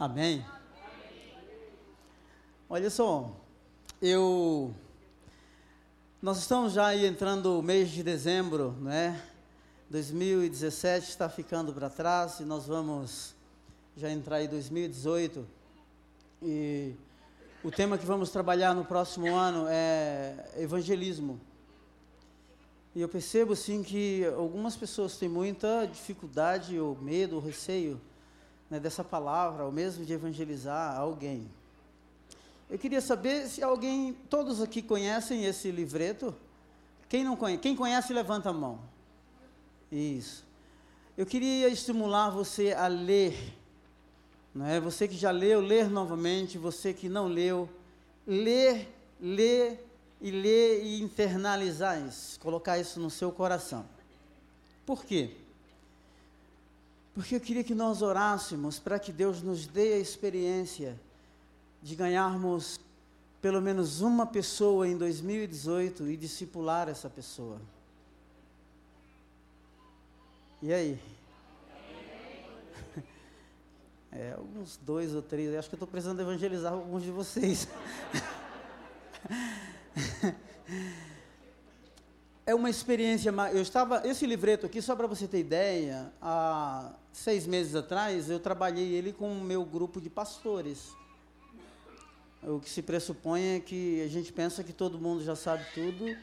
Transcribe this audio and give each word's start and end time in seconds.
Amém? 0.00 0.42
Olha 2.70 2.88
só, 2.88 3.36
eu. 4.00 4.74
Nós 6.22 6.38
estamos 6.38 6.72
já 6.72 6.86
aí 6.86 7.04
entrando 7.04 7.58
o 7.58 7.62
mês 7.62 7.90
de 7.90 8.02
dezembro, 8.02 8.72
né? 8.80 9.22
2017 9.90 11.06
está 11.06 11.28
ficando 11.28 11.74
para 11.74 11.90
trás 11.90 12.40
e 12.40 12.44
nós 12.44 12.64
vamos 12.64 13.34
já 13.94 14.10
entrar 14.10 14.42
em 14.42 14.48
2018. 14.48 15.46
E 16.42 16.94
o 17.62 17.70
tema 17.70 17.98
que 17.98 18.06
vamos 18.06 18.30
trabalhar 18.30 18.74
no 18.74 18.86
próximo 18.86 19.36
ano 19.36 19.66
é 19.68 20.50
evangelismo. 20.56 21.38
E 22.94 23.02
eu 23.02 23.08
percebo 23.10 23.54
sim 23.54 23.82
que 23.82 24.24
algumas 24.24 24.74
pessoas 24.74 25.18
têm 25.18 25.28
muita 25.28 25.84
dificuldade 25.84 26.80
ou 26.80 26.96
medo 26.96 27.36
ou 27.36 27.42
receio 27.42 28.00
né, 28.70 28.78
dessa 28.78 29.02
palavra, 29.02 29.64
ou 29.64 29.72
mesmo 29.72 30.04
de 30.04 30.12
evangelizar 30.12 30.96
alguém. 30.96 31.50
Eu 32.70 32.78
queria 32.78 33.00
saber 33.00 33.48
se 33.48 33.62
alguém, 33.62 34.16
todos 34.30 34.62
aqui 34.62 34.80
conhecem 34.80 35.44
esse 35.44 35.72
livreto? 35.72 36.32
Quem 37.08 37.24
não 37.24 37.34
conhece? 37.34 37.60
Quem 37.60 37.74
conhece, 37.74 38.12
levanta 38.12 38.50
a 38.50 38.52
mão. 38.52 38.78
Isso. 39.90 40.46
Eu 41.18 41.26
queria 41.26 41.68
estimular 41.68 42.30
você 42.30 42.72
a 42.72 42.86
ler. 42.86 43.56
Não 44.54 44.64
é? 44.64 44.78
Você 44.78 45.08
que 45.08 45.16
já 45.16 45.32
leu, 45.32 45.60
ler 45.60 45.90
novamente. 45.90 46.56
Você 46.56 46.94
que 46.94 47.08
não 47.08 47.26
leu, 47.26 47.68
ler, 48.24 48.88
ler 49.20 49.84
e 50.20 50.30
ler 50.30 50.84
e 50.84 51.02
internalizar 51.02 52.00
isso. 52.06 52.38
Colocar 52.38 52.78
isso 52.78 53.00
no 53.00 53.10
seu 53.10 53.32
coração. 53.32 53.84
Por 54.86 55.04
quê? 55.04 55.36
Porque 57.14 57.36
eu 57.36 57.40
queria 57.40 57.64
que 57.64 57.74
nós 57.74 58.02
orássemos 58.02 58.78
para 58.78 58.98
que 58.98 59.12
Deus 59.12 59.42
nos 59.42 59.66
dê 59.66 59.94
a 59.94 59.98
experiência 59.98 60.98
de 61.82 61.94
ganharmos 61.94 62.80
pelo 63.40 63.60
menos 63.60 64.00
uma 64.00 64.26
pessoa 64.26 64.86
em 64.86 64.96
2018 64.96 66.08
e 66.08 66.16
discipular 66.16 66.88
essa 66.88 67.08
pessoa. 67.08 67.60
E 70.62 70.72
aí? 70.72 70.98
É, 74.12 74.32
alguns 74.32 74.76
dois 74.78 75.14
ou 75.14 75.22
três. 75.22 75.54
Acho 75.54 75.68
que 75.68 75.76
eu 75.76 75.76
estou 75.76 75.86
precisando 75.86 76.18
evangelizar 76.18 76.72
alguns 76.72 77.04
de 77.04 77.12
vocês. 77.12 77.68
é 82.46 82.54
uma 82.54 82.70
experiência. 82.70 83.30
Eu 83.52 83.62
estava. 83.62 84.06
Esse 84.06 84.26
livreto 84.26 84.66
aqui, 84.66 84.80
só 84.80 84.96
para 84.96 85.06
você 85.06 85.26
ter 85.26 85.38
ideia, 85.40 86.12
há 86.20 86.92
seis 87.12 87.46
meses 87.46 87.74
atrás 87.74 88.30
eu 88.30 88.40
trabalhei 88.40 88.92
ele 88.92 89.12
com 89.12 89.32
o 89.32 89.40
meu 89.40 89.64
grupo 89.64 90.00
de 90.00 90.10
pastores. 90.10 90.88
O 92.42 92.58
que 92.58 92.70
se 92.70 92.80
pressupõe 92.82 93.56
é 93.56 93.60
que 93.60 94.02
a 94.02 94.08
gente 94.08 94.32
pensa 94.32 94.64
que 94.64 94.72
todo 94.72 94.98
mundo 94.98 95.22
já 95.22 95.36
sabe 95.36 95.64
tudo, 95.74 96.16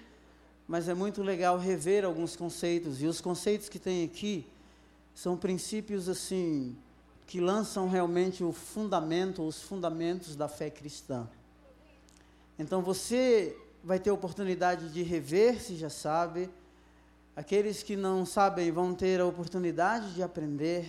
mas 0.68 0.90
é 0.90 0.94
muito 0.94 1.22
legal 1.22 1.60
rever 1.60 2.04
alguns 2.04 2.36
conceitos. 2.36 3.02
E 3.02 3.06
os 3.06 3.22
conceitos 3.22 3.70
que 3.70 3.78
tem 3.78 4.04
aqui 4.04 4.46
são 5.14 5.38
princípios 5.38 6.10
assim 6.10 6.76
que 7.28 7.42
lançam 7.42 7.90
realmente 7.90 8.44
o 8.44 8.54
fundamento, 8.54 9.46
os 9.46 9.62
fundamentos 9.62 10.36
da 10.36 10.48
fé 10.48 10.70
cristã. 10.70 11.28
Então 12.58 12.82
você 12.82 13.56
vai 13.88 14.00
ter 14.00 14.12
oportunidade 14.12 14.90
de 14.90 15.02
rever, 15.02 15.62
se 15.62 15.78
já 15.78 15.90
sabe. 15.90 16.50
Aqueles 17.34 17.82
que 17.82 17.96
não 17.96 18.26
sabem 18.26 18.70
vão 18.70 18.94
ter 18.94 19.22
a 19.22 19.26
oportunidade 19.26 20.14
de 20.14 20.22
aprender. 20.22 20.86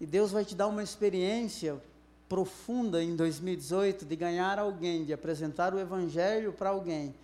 E 0.00 0.06
Deus 0.06 0.30
vai 0.30 0.42
te 0.42 0.54
dar 0.54 0.66
uma 0.66 0.82
experiência 0.82 1.78
profunda 2.26 3.04
em 3.04 3.14
2018 3.14 4.06
de 4.06 4.16
ganhar 4.16 4.58
alguém, 4.58 5.04
de 5.04 5.12
apresentar 5.12 5.74
o 5.74 5.78
Evangelho 5.78 6.54
para 6.54 6.70
alguém. 6.70 7.14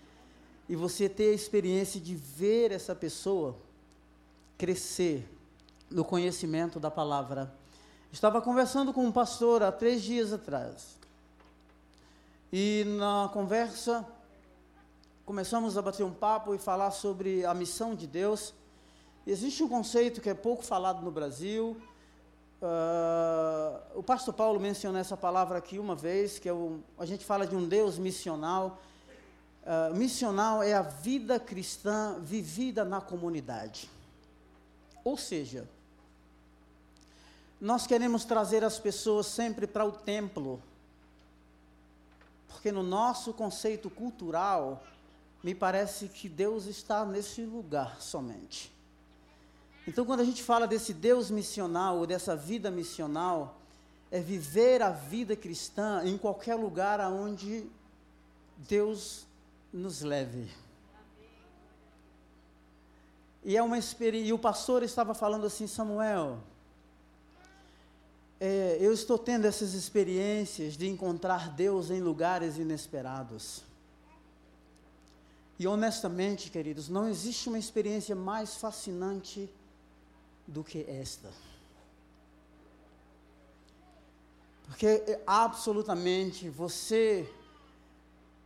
E 0.69 0.77
você 0.77 1.08
ter 1.08 1.30
a 1.30 1.34
experiência 1.34 1.98
de 1.98 2.14
ver 2.14 2.70
essa 2.70 2.94
pessoa 2.94 3.56
crescer 4.59 5.26
no 5.91 6.04
conhecimento 6.04 6.78
da 6.78 6.91
palavra. 6.91 7.50
Estava 8.12 8.42
conversando 8.42 8.92
com 8.92 9.06
um 9.06 9.12
pastor 9.12 9.62
há 9.62 9.72
três 9.72 10.03
dias 10.03 10.34
atrás. 10.34 10.98
E 12.53 12.84
na 12.98 13.31
conversa, 13.32 14.06
começamos 15.26 15.76
a 15.76 15.82
bater 15.82 16.04
um 16.04 16.14
papo 16.14 16.54
e 16.54 16.59
falar 16.59 16.92
sobre 16.92 17.44
a 17.44 17.53
missão 17.53 17.97
de 17.97 18.06
Deus. 18.06 18.54
Existe 19.26 19.60
um 19.60 19.69
conceito 19.69 20.20
que 20.20 20.31
é 20.31 20.34
pouco 20.34 20.62
falado 20.62 21.03
no 21.03 21.10
Brasil. 21.10 21.76
Uh, 22.62 23.98
o 23.98 24.04
pastor 24.04 24.32
Paulo 24.32 24.60
mencionou 24.60 25.00
essa 25.00 25.16
palavra 25.16 25.59
aqui 25.59 25.81
uma 25.81 25.97
vez, 25.97 26.38
que 26.38 26.48
é 26.48 26.53
o, 26.53 26.78
a 26.97 27.04
gente 27.04 27.25
fala 27.25 27.44
de 27.44 27.56
um 27.56 27.66
Deus 27.66 27.98
missional. 27.98 28.81
Uh, 29.65 29.97
missional 29.97 30.62
é 30.62 30.75
a 30.75 30.82
vida 30.82 31.41
cristã 31.41 32.20
vivida 32.20 32.84
na 32.84 33.00
comunidade. 33.00 33.91
Ou 35.03 35.16
seja, 35.16 35.69
nós 37.60 37.84
queremos 37.84 38.25
trazer 38.25 38.62
as 38.62 38.78
pessoas 38.78 39.26
sempre 39.26 39.66
para 39.66 39.84
o 39.84 39.91
templo, 39.91 40.62
porque 42.47 42.70
no 42.70 42.84
nosso 42.84 43.32
conceito 43.32 43.91
cultural, 43.91 44.84
me 45.47 45.55
parece 45.55 46.09
que 46.09 46.29
Deus 46.29 46.67
está 46.67 47.05
nesse 47.05 47.43
lugar 47.43 48.03
somente. 48.03 48.73
Então, 49.87 50.05
quando 50.05 50.19
a 50.19 50.25
gente 50.25 50.43
fala 50.43 50.67
desse 50.67 50.93
Deus 50.93 51.31
missional, 51.31 51.99
ou 51.99 52.05
dessa 52.05 52.34
vida 52.34 52.69
missional, 52.69 53.57
é 54.11 54.19
viver 54.19 54.83
a 54.83 54.91
vida 54.91 55.37
cristã 55.37 56.03
em 56.05 56.19
qualquer 56.19 56.57
lugar 56.57 57.01
aonde 57.01 57.65
Deus 58.57 59.25
nos 59.73 60.03
leve. 60.03 60.51
E 63.45 63.57
é 63.57 63.63
uma 63.63 63.78
experiência. 63.78 64.31
E 64.31 64.33
o 64.33 64.39
pastor 64.41 64.83
estava 64.83 65.15
falando 65.15 65.47
assim, 65.47 65.69
Samuel. 65.69 66.41
É, 68.41 68.78
eu 68.81 68.93
estou 68.93 69.17
tendo 69.17 69.45
essas 69.45 69.75
experiências 69.75 70.77
de 70.77 70.89
encontrar 70.89 71.51
Deus 71.51 71.89
em 71.89 72.01
lugares 72.01 72.59
inesperados. 72.59 73.65
E 75.59 75.67
honestamente, 75.67 76.50
queridos, 76.50 76.89
não 76.89 77.09
existe 77.09 77.49
uma 77.49 77.59
experiência 77.59 78.15
mais 78.15 78.56
fascinante 78.56 79.49
do 80.47 80.62
que 80.62 80.84
esta. 80.89 81.31
Porque 84.66 84.87
é, 84.87 85.22
absolutamente 85.27 86.49
você 86.50 87.28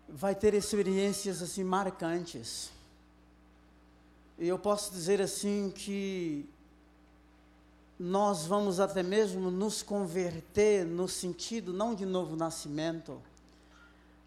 vai 0.08 0.34
ter 0.34 0.54
experiências 0.54 1.42
assim 1.42 1.64
marcantes. 1.64 2.70
E 4.38 4.46
eu 4.46 4.58
posso 4.58 4.92
dizer 4.92 5.20
assim 5.20 5.72
que 5.74 6.48
nós 7.98 8.46
vamos 8.46 8.80
até 8.80 9.02
mesmo 9.02 9.50
nos 9.50 9.82
converter 9.82 10.86
no 10.86 11.06
sentido 11.06 11.72
não 11.72 11.94
de 11.94 12.06
novo 12.06 12.34
nascimento, 12.34 13.20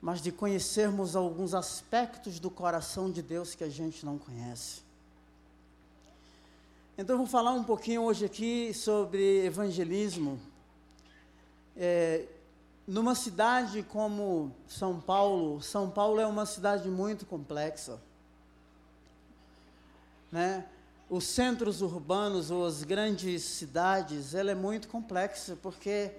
mas 0.04 0.22
de 0.22 0.34
conhecermos 0.34 1.16
alguns 1.16 1.54
aspectos 1.54 2.38
do 2.38 2.52
coração 2.52 3.10
de 3.10 3.22
Deus 3.22 3.56
que 3.56 3.64
a 3.64 3.70
gente 3.70 4.06
não 4.06 4.18
conhece. 4.18 4.82
Então, 6.98 7.16
vou 7.18 7.26
falar 7.26 7.54
um 7.54 7.64
pouquinho 7.64 8.02
hoje 8.02 8.26
aqui 8.26 8.74
sobre 8.74 9.46
evangelismo. 9.46 10.38
É, 11.78 12.26
numa 12.86 13.16
cidade 13.16 13.82
como 13.82 14.54
São 14.68 15.00
Paulo, 15.00 15.62
São 15.62 15.90
Paulo 15.90 16.20
é 16.20 16.28
uma 16.28 16.46
cidade 16.46 16.90
muito 16.90 17.26
complexa. 17.26 17.98
Né? 20.30 20.66
Os 21.10 21.24
centros 21.24 21.82
urbanos 21.82 22.52
ou 22.52 22.66
as 22.66 22.84
grandes 22.84 23.42
cidades, 23.42 24.36
ela 24.36 24.52
é 24.52 24.56
muito 24.56 24.90
complexa 24.90 25.58
porque 25.62 26.12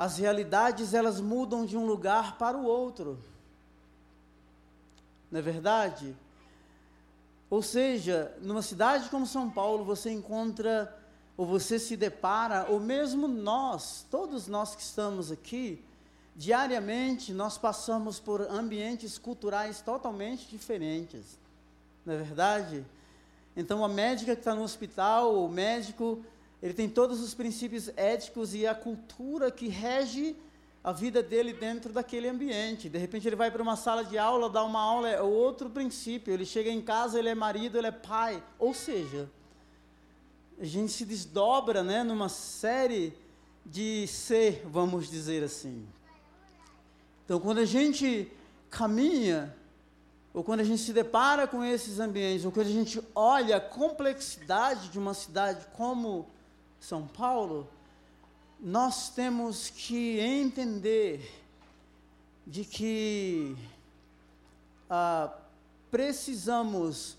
as 0.00 0.16
realidades 0.16 0.94
elas 0.94 1.20
mudam 1.20 1.66
de 1.66 1.76
um 1.76 1.84
lugar 1.84 2.38
para 2.38 2.56
o 2.56 2.64
outro. 2.64 3.18
Não 5.30 5.40
é 5.40 5.42
verdade? 5.42 6.16
Ou 7.50 7.60
seja, 7.60 8.34
numa 8.40 8.62
cidade 8.62 9.10
como 9.10 9.26
São 9.26 9.50
Paulo, 9.50 9.84
você 9.84 10.10
encontra, 10.10 10.98
ou 11.36 11.44
você 11.44 11.78
se 11.78 11.98
depara, 11.98 12.64
ou 12.70 12.80
mesmo 12.80 13.28
nós, 13.28 14.06
todos 14.10 14.46
nós 14.46 14.74
que 14.74 14.80
estamos 14.80 15.30
aqui, 15.30 15.84
diariamente 16.34 17.34
nós 17.34 17.58
passamos 17.58 18.18
por 18.18 18.40
ambientes 18.40 19.18
culturais 19.18 19.82
totalmente 19.82 20.48
diferentes. 20.48 21.38
Não 22.06 22.14
é 22.14 22.16
verdade? 22.16 22.86
Então, 23.54 23.84
a 23.84 23.88
médica 23.88 24.34
que 24.34 24.40
está 24.40 24.54
no 24.54 24.62
hospital, 24.62 25.44
o 25.44 25.46
médico 25.46 26.24
ele 26.62 26.74
tem 26.74 26.88
todos 26.88 27.20
os 27.20 27.34
princípios 27.34 27.90
éticos 27.96 28.54
e 28.54 28.66
a 28.66 28.74
cultura 28.74 29.50
que 29.50 29.68
rege 29.68 30.36
a 30.82 30.92
vida 30.92 31.22
dele 31.22 31.52
dentro 31.52 31.92
daquele 31.92 32.28
ambiente. 32.28 32.88
De 32.88 32.98
repente 32.98 33.26
ele 33.26 33.36
vai 33.36 33.50
para 33.50 33.62
uma 33.62 33.76
sala 33.76 34.04
de 34.04 34.18
aula, 34.18 34.48
dá 34.48 34.62
uma 34.64 34.80
aula, 34.80 35.08
é 35.08 35.20
outro 35.20 35.70
princípio. 35.70 36.32
Ele 36.32 36.44
chega 36.44 36.70
em 36.70 36.80
casa, 36.80 37.18
ele 37.18 37.28
é 37.28 37.34
marido, 37.34 37.78
ele 37.78 37.86
é 37.86 37.92
pai. 37.92 38.42
Ou 38.58 38.74
seja, 38.74 39.30
a 40.58 40.64
gente 40.64 40.92
se 40.92 41.04
desdobra 41.04 41.82
né, 41.82 42.02
numa 42.02 42.28
série 42.28 43.14
de 43.64 44.06
ser, 44.06 44.62
vamos 44.66 45.10
dizer 45.10 45.42
assim. 45.42 45.86
Então, 47.24 47.38
quando 47.40 47.58
a 47.58 47.64
gente 47.64 48.30
caminha, 48.68 49.54
ou 50.32 50.44
quando 50.44 50.60
a 50.60 50.64
gente 50.64 50.82
se 50.82 50.92
depara 50.92 51.46
com 51.46 51.64
esses 51.64 52.00
ambientes, 52.00 52.44
ou 52.44 52.52
quando 52.52 52.66
a 52.66 52.70
gente 52.70 53.02
olha 53.14 53.56
a 53.56 53.60
complexidade 53.60 54.88
de 54.88 54.98
uma 54.98 55.14
cidade 55.14 55.66
como 55.76 56.28
São 56.80 57.06
Paulo, 57.06 57.68
nós 58.58 59.10
temos 59.10 59.68
que 59.70 60.18
entender 60.18 61.30
de 62.46 62.64
que 62.64 63.56
ah, 64.88 65.32
precisamos 65.90 67.16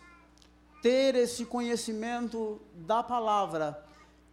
ter 0.82 1.16
esse 1.16 1.46
conhecimento 1.46 2.60
da 2.74 3.04
palavra, 3.04 3.84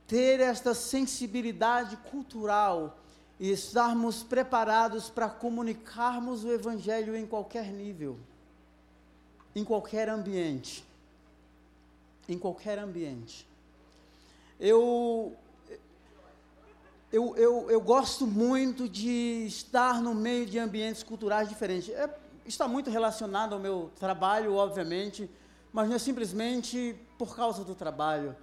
ter 0.06 0.40
esta 0.40 0.74
sensibilidade 0.74 1.96
cultural 2.10 2.98
e 3.38 3.50
estarmos 3.50 4.22
preparados 4.22 5.10
para 5.10 5.28
comunicarmos 5.28 6.42
o 6.42 6.52
Evangelho 6.52 7.14
em 7.14 7.26
qualquer 7.26 7.70
nível, 7.70 8.18
em 9.54 9.64
qualquer 9.64 10.08
ambiente. 10.08 10.84
Em 12.28 12.38
qualquer 12.38 12.78
ambiente. 12.78 13.47
Eu, 14.58 15.36
eu, 17.12 17.36
eu, 17.36 17.70
eu 17.70 17.80
gosto 17.80 18.26
muito 18.26 18.88
de 18.88 19.44
estar 19.46 20.00
no 20.02 20.14
meio 20.14 20.46
de 20.46 20.58
ambientes 20.58 21.02
culturais 21.02 21.48
diferentes. 21.48 21.88
É, 21.90 22.12
está 22.44 22.66
muito 22.66 22.90
relacionado 22.90 23.52
ao 23.52 23.58
meu 23.58 23.90
trabalho, 23.98 24.54
obviamente 24.54 25.30
mas 25.72 25.88
não 25.88 25.96
é 25.96 25.98
simplesmente 25.98 26.96
por 27.16 27.36
causa 27.36 27.64
do 27.64 27.74
trabalho, 27.74 28.34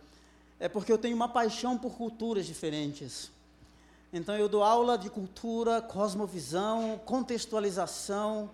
é 0.60 0.70
porque 0.70 0.92
eu 0.92 0.98
tenho 0.98 1.16
uma 1.16 1.28
paixão 1.28 1.78
por 1.78 1.96
culturas 1.96 2.46
diferentes. 2.46 3.32
Então 4.14 4.36
eu 4.38 4.48
dou 4.48 4.64
aula 4.64 4.98
de 4.98 5.10
cultura, 5.10 5.82
cosmovisão, 5.82 7.00
contextualização, 7.04 8.50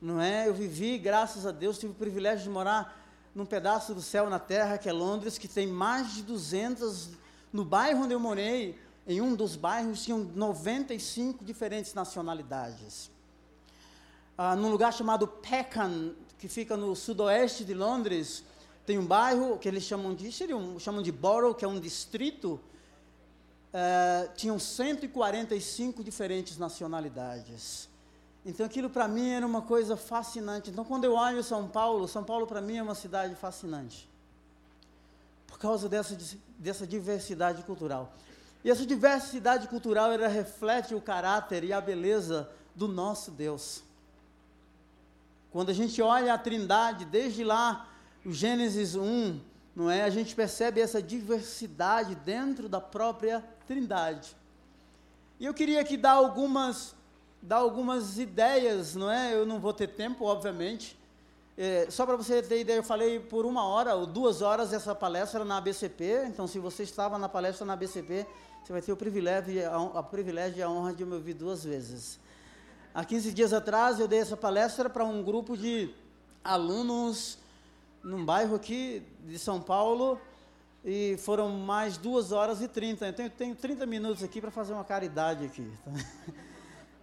não 0.00 0.20
é? 0.20 0.46
Eu 0.48 0.54
vivi, 0.54 0.98
graças 0.98 1.46
a 1.46 1.50
Deus, 1.50 1.78
tive 1.78 1.92
o 1.92 1.96
privilégio 1.96 2.44
de 2.44 2.50
morar 2.50 3.01
num 3.34 3.46
pedaço 3.46 3.94
do 3.94 4.02
céu 4.02 4.28
na 4.28 4.38
terra, 4.38 4.78
que 4.78 4.88
é 4.88 4.92
Londres, 4.92 5.38
que 5.38 5.48
tem 5.48 5.66
mais 5.66 6.14
de 6.14 6.22
200, 6.22 7.10
no 7.52 7.64
bairro 7.64 8.04
onde 8.04 8.14
eu 8.14 8.20
morei, 8.20 8.78
em 9.06 9.20
um 9.20 9.34
dos 9.34 9.56
bairros 9.56 10.04
tinham 10.04 10.18
95 10.20 11.44
diferentes 11.44 11.94
nacionalidades. 11.94 13.10
Ah, 14.36 14.54
num 14.54 14.70
lugar 14.70 14.92
chamado 14.92 15.26
Peckham, 15.26 16.14
que 16.38 16.48
fica 16.48 16.76
no 16.76 16.94
sudoeste 16.94 17.64
de 17.64 17.74
Londres, 17.74 18.44
tem 18.84 18.98
um 18.98 19.06
bairro 19.06 19.58
que 19.58 19.68
eles 19.68 19.84
chamam 19.84 20.14
de, 20.14 20.30
chamam 20.80 21.02
de 21.02 21.12
borough, 21.12 21.54
que 21.54 21.64
é 21.64 21.68
um 21.68 21.78
distrito, 21.78 22.60
uh, 23.72 24.32
tinham 24.34 24.58
145 24.58 26.02
diferentes 26.02 26.58
nacionalidades. 26.58 27.88
Então 28.44 28.66
aquilo 28.66 28.90
para 28.90 29.06
mim 29.06 29.30
era 29.30 29.46
uma 29.46 29.62
coisa 29.62 29.96
fascinante. 29.96 30.70
Então 30.70 30.84
quando 30.84 31.04
eu 31.04 31.14
olho 31.14 31.42
São 31.42 31.68
Paulo, 31.68 32.08
São 32.08 32.24
Paulo 32.24 32.46
para 32.46 32.60
mim 32.60 32.76
é 32.76 32.82
uma 32.82 32.94
cidade 32.94 33.34
fascinante. 33.34 34.08
Por 35.46 35.58
causa 35.58 35.88
dessa, 35.88 36.16
dessa 36.58 36.86
diversidade 36.86 37.62
cultural. 37.62 38.12
E 38.64 38.70
essa 38.70 38.86
diversidade 38.86 39.68
cultural 39.68 40.12
ela 40.12 40.28
reflete 40.28 40.94
o 40.94 41.00
caráter 41.00 41.64
e 41.64 41.72
a 41.72 41.80
beleza 41.80 42.48
do 42.74 42.88
nosso 42.88 43.30
Deus. 43.30 43.82
Quando 45.50 45.70
a 45.70 45.74
gente 45.74 46.00
olha 46.00 46.32
a 46.32 46.38
Trindade, 46.38 47.04
desde 47.04 47.44
lá, 47.44 47.86
o 48.24 48.32
Gênesis 48.32 48.94
1, 48.94 49.38
não 49.74 49.90
é? 49.90 50.02
A 50.02 50.10
gente 50.10 50.34
percebe 50.34 50.80
essa 50.80 51.02
diversidade 51.02 52.14
dentro 52.14 52.68
da 52.68 52.80
própria 52.80 53.44
Trindade. 53.66 54.34
E 55.38 55.44
eu 55.44 55.52
queria 55.52 55.80
aqui 55.80 55.96
dar 55.96 56.12
algumas, 56.12 56.94
dar 57.42 57.56
algumas 57.56 58.18
ideias, 58.18 58.94
não 58.94 59.10
é? 59.10 59.34
Eu 59.34 59.44
não 59.44 59.58
vou 59.58 59.72
ter 59.72 59.88
tempo, 59.88 60.24
obviamente. 60.24 60.96
É, 61.58 61.86
só 61.90 62.06
para 62.06 62.16
você 62.16 62.40
ter 62.40 62.60
ideia, 62.60 62.76
eu 62.76 62.82
falei 62.82 63.18
por 63.18 63.44
uma 63.44 63.64
hora 63.64 63.94
ou 63.94 64.06
duas 64.06 64.40
horas 64.40 64.72
essa 64.72 64.94
palestra 64.94 65.44
na 65.44 65.58
ABCP. 65.58 66.26
Então, 66.28 66.46
se 66.46 66.58
você 66.58 66.84
estava 66.84 67.18
na 67.18 67.28
palestra 67.28 67.66
na 67.66 67.72
ABCP, 67.72 68.26
você 68.62 68.72
vai 68.72 68.80
ter 68.80 68.92
o 68.92 68.96
privilégio, 68.96 69.68
a, 69.68 69.98
a 69.98 70.02
privilégio 70.02 70.60
e 70.60 70.62
a 70.62 70.70
honra 70.70 70.94
de 70.94 71.04
me 71.04 71.14
ouvir 71.14 71.34
duas 71.34 71.64
vezes. 71.64 72.18
Há 72.94 73.04
15 73.04 73.32
dias 73.32 73.52
atrás 73.52 73.98
eu 73.98 74.06
dei 74.06 74.20
essa 74.20 74.36
palestra 74.36 74.88
para 74.88 75.04
um 75.04 75.22
grupo 75.22 75.56
de 75.56 75.92
alunos 76.44 77.38
num 78.02 78.24
bairro 78.24 78.54
aqui 78.54 79.02
de 79.24 79.38
São 79.38 79.60
Paulo 79.60 80.20
e 80.84 81.16
foram 81.18 81.48
mais 81.48 81.96
duas 81.96 82.32
horas 82.32 82.60
e 82.60 82.68
trinta. 82.68 83.08
Então 83.08 83.24
eu 83.24 83.30
tenho 83.30 83.54
30 83.54 83.84
minutos 83.86 84.22
aqui 84.22 84.40
para 84.40 84.50
fazer 84.50 84.72
uma 84.72 84.84
caridade 84.84 85.44
aqui. 85.44 85.70
Tá? 85.84 85.90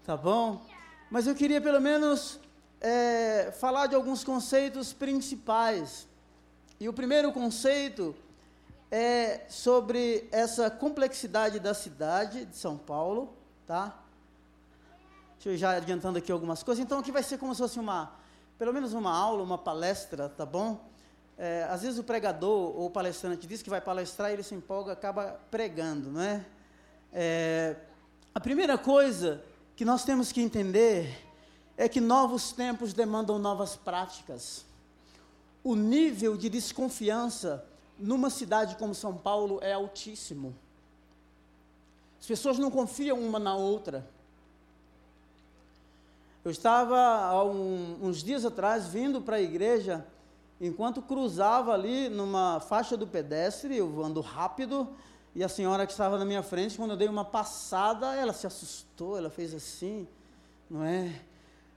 tá 0.10 0.18
bom? 0.18 0.66
Mas 1.12 1.28
eu 1.28 1.36
queria 1.36 1.62
pelo 1.62 1.80
menos 1.80 2.40
é, 2.82 3.52
falar 3.60 3.86
de 3.86 3.94
alguns 3.94 4.24
conceitos 4.24 4.92
principais. 4.92 6.08
E 6.80 6.90
o 6.90 6.94
primeiro 6.94 7.32
conceito 7.32 8.16
é 8.90 9.42
sobre 9.48 10.28
essa 10.32 10.68
complexidade 10.68 11.60
da 11.60 11.76
cidade 11.76 12.46
de 12.46 12.56
São 12.56 12.76
Paulo, 12.76 13.32
tá? 13.68 14.00
Deixa 15.36 15.50
eu 15.50 15.58
já 15.58 15.78
adiantando 15.78 16.18
aqui 16.18 16.32
algumas 16.32 16.64
coisas. 16.64 16.84
Então, 16.84 16.98
aqui 16.98 17.12
vai 17.12 17.22
ser 17.22 17.38
como 17.38 17.54
se 17.54 17.62
fosse 17.62 17.80
uma, 17.80 18.12
pelo 18.58 18.74
menos 18.74 18.94
uma 18.94 19.16
aula, 19.16 19.44
uma 19.44 19.60
palestra, 19.60 20.28
tá 20.28 20.44
bom? 20.44 20.90
É, 21.38 21.68
às 21.70 21.84
vezes 21.84 22.00
o 22.00 22.04
pregador 22.04 22.76
ou 22.76 22.88
o 22.88 22.90
palestrante 22.90 23.46
diz 23.46 23.62
que 23.62 23.70
vai 23.70 23.80
palestrar, 23.80 24.32
ele 24.32 24.42
se 24.42 24.56
empolga, 24.56 24.94
acaba 24.94 25.40
pregando, 25.52 26.10
não 26.10 26.22
é? 26.22 26.44
é? 27.14 27.76
A 28.34 28.40
primeira 28.40 28.76
coisa 28.76 29.44
que 29.80 29.86
nós 29.86 30.04
temos 30.04 30.34
que 30.34 30.42
entender 30.42 31.26
é 31.78 31.88
que 31.88 32.02
novos 32.02 32.52
tempos 32.52 32.92
demandam 32.92 33.40
novas 33.40 33.78
práticas. 33.78 34.66
O 35.64 35.74
nível 35.74 36.36
de 36.36 36.50
desconfiança 36.50 37.66
numa 37.98 38.30
cidade 38.30 38.76
como 38.76 38.94
São 38.94 39.16
Paulo 39.16 39.58
é 39.62 39.72
altíssimo. 39.72 40.54
As 42.20 42.28
pessoas 42.28 42.60
não 42.60 42.70
confiam 42.70 43.22
uma 43.22 43.40
na 43.40 43.56
outra. 43.56 44.06
Eu 46.44 46.52
estava 46.52 47.00
há 47.00 47.42
um, 47.46 48.00
uns 48.02 48.22
dias 48.22 48.44
atrás 48.44 48.88
vindo 48.88 49.22
para 49.22 49.38
a 49.38 49.42
igreja, 49.42 50.06
enquanto 50.60 51.02
cruzava 51.02 51.72
ali 51.74 52.10
numa 52.10 52.60
faixa 52.60 52.98
do 52.98 53.08
pedestre, 53.08 53.78
eu 53.78 54.04
ando 54.04 54.20
rápido, 54.20 54.90
e 55.36 55.44
a 55.44 55.50
senhora 55.50 55.86
que 55.86 55.92
estava 55.92 56.18
na 56.18 56.26
minha 56.26 56.44
frente, 56.44 56.78
quando 56.78 56.92
eu 56.92 56.98
dei 56.98 57.08
uma 57.08 57.26
passada, 57.26 58.16
ela 58.16 58.34
se 58.34 58.48
assustou, 58.48 59.18
ela 59.18 59.30
fez 59.30 59.54
assim, 59.54 60.08
não 60.70 60.84
é? 60.84 61.22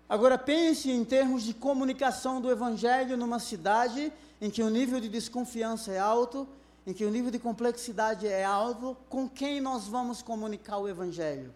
Agora 0.08 0.36
pense 0.36 0.90
em 0.90 1.04
termos 1.04 1.42
de 1.42 1.54
comunicação 1.54 2.40
do 2.40 2.50
evangelho 2.50 3.16
numa 3.16 3.38
cidade 3.38 4.12
em 4.40 4.50
que 4.50 4.62
o 4.62 4.68
nível 4.68 5.00
de 5.00 5.08
desconfiança 5.08 5.92
é 5.92 5.98
alto, 5.98 6.48
em 6.86 6.92
que 6.92 7.04
o 7.04 7.10
nível 7.10 7.30
de 7.30 7.38
complexidade 7.38 8.26
é 8.26 8.44
alto, 8.44 8.96
com 9.08 9.28
quem 9.28 9.60
nós 9.60 9.86
vamos 9.86 10.20
comunicar 10.20 10.78
o 10.78 10.88
evangelho? 10.88 11.54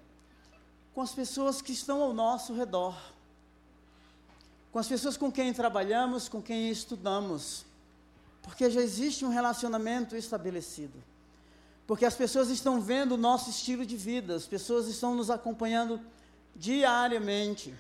com 0.97 1.03
as 1.03 1.13
pessoas 1.13 1.61
que 1.61 1.73
estão 1.73 2.01
ao 2.01 2.15
nosso 2.15 2.55
redor, 2.55 2.97
com 4.73 4.79
as 4.79 4.89
pessoas 4.89 5.15
com 5.15 5.31
quem 5.31 5.53
trabalhamos, 5.53 6.27
com 6.27 6.41
quem 6.41 6.71
estudamos, 6.71 7.67
porque 8.41 8.71
já 8.71 8.81
existe 8.81 9.23
um 9.23 9.29
relacionamento 9.29 10.17
estabelecido. 10.17 11.05
Porque 11.87 12.05
as 12.05 12.15
pessoas 12.15 12.49
estão 12.51 12.81
vendo 12.81 13.13
o 13.13 13.17
nosso 13.17 13.51
estilo 13.51 13.87
de 13.87 13.97
vida, 13.97 14.35
as 14.35 14.47
pessoas 14.47 14.89
estão 14.89 15.15
nos 15.15 15.31
acompanhando 15.31 16.01
diariamente. 16.55 17.75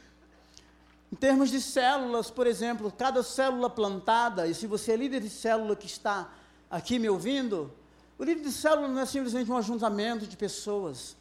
Em 1.12 1.16
termos 1.16 1.50
de 1.50 1.60
células, 1.60 2.30
por 2.30 2.46
exemplo, 2.46 2.92
cada 2.92 3.22
célula 3.22 3.68
plantada, 3.68 4.46
e 4.46 4.54
se 4.54 4.66
você 4.66 4.92
é 4.92 4.96
líder 4.96 5.20
de 5.20 5.30
célula 5.30 5.75
que 5.75 5.86
está 5.86 6.32
aqui 6.70 6.98
me 6.98 7.08
ouvindo, 7.08 7.72
o 8.18 8.25
líder 8.25 8.42
de 8.42 8.52
célula 8.52 8.88
não 8.88 9.00
é 9.00 9.06
simplesmente 9.06 9.50
um 9.50 9.56
ajuntamento 9.56 10.26
de 10.26 10.36
pessoas 10.36 11.16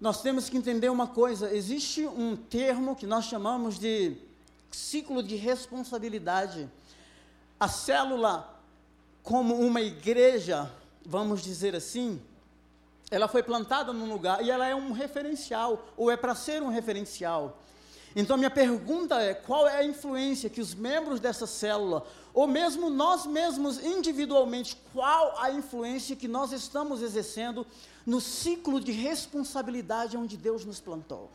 nós 0.00 0.22
temos 0.22 0.48
que 0.48 0.56
entender 0.56 0.88
uma 0.88 1.06
coisa: 1.06 1.52
existe 1.52 2.06
um 2.06 2.36
termo 2.36 2.94
que 2.94 3.06
nós 3.06 3.24
chamamos 3.24 3.78
de 3.78 4.16
ciclo 4.70 5.22
de 5.22 5.36
responsabilidade. 5.36 6.68
A 7.58 7.68
célula, 7.68 8.60
como 9.22 9.54
uma 9.56 9.80
igreja, 9.80 10.70
vamos 11.08 11.40
dizer 11.40 11.74
assim, 11.74 12.20
ela 13.10 13.26
foi 13.26 13.42
plantada 13.42 13.94
num 13.94 14.12
lugar 14.12 14.44
e 14.44 14.50
ela 14.50 14.66
é 14.66 14.74
um 14.74 14.92
referencial, 14.92 15.82
ou 15.96 16.10
é 16.10 16.16
para 16.18 16.34
ser 16.34 16.62
um 16.62 16.68
referencial. 16.68 17.58
Então, 18.14 18.36
minha 18.36 18.50
pergunta 18.50 19.18
é: 19.20 19.32
qual 19.32 19.66
é 19.66 19.78
a 19.78 19.84
influência 19.84 20.50
que 20.50 20.60
os 20.60 20.74
membros 20.74 21.18
dessa 21.18 21.46
célula, 21.46 22.06
ou 22.34 22.46
mesmo 22.46 22.90
nós 22.90 23.24
mesmos 23.24 23.82
individualmente, 23.82 24.76
qual 24.92 25.34
a 25.38 25.50
influência 25.50 26.14
que 26.14 26.28
nós 26.28 26.52
estamos 26.52 27.00
exercendo 27.00 27.66
no 28.04 28.20
ciclo 28.20 28.78
de 28.78 28.92
responsabilidade 28.92 30.16
onde 30.16 30.36
Deus 30.36 30.64
nos 30.66 30.78
plantou. 30.78 31.30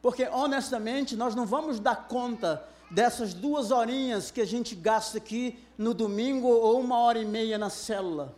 Porque, 0.00 0.24
honestamente, 0.28 1.16
nós 1.16 1.34
não 1.34 1.46
vamos 1.46 1.80
dar 1.80 2.06
conta 2.06 2.64
dessas 2.92 3.32
duas 3.32 3.70
horinhas 3.70 4.30
que 4.30 4.40
a 4.40 4.44
gente 4.44 4.74
gasta 4.74 5.16
aqui 5.16 5.58
no 5.78 5.94
domingo 5.94 6.46
ou 6.46 6.78
uma 6.78 6.98
hora 6.98 7.18
e 7.18 7.24
meia 7.24 7.56
na 7.56 7.70
célula. 7.70 8.36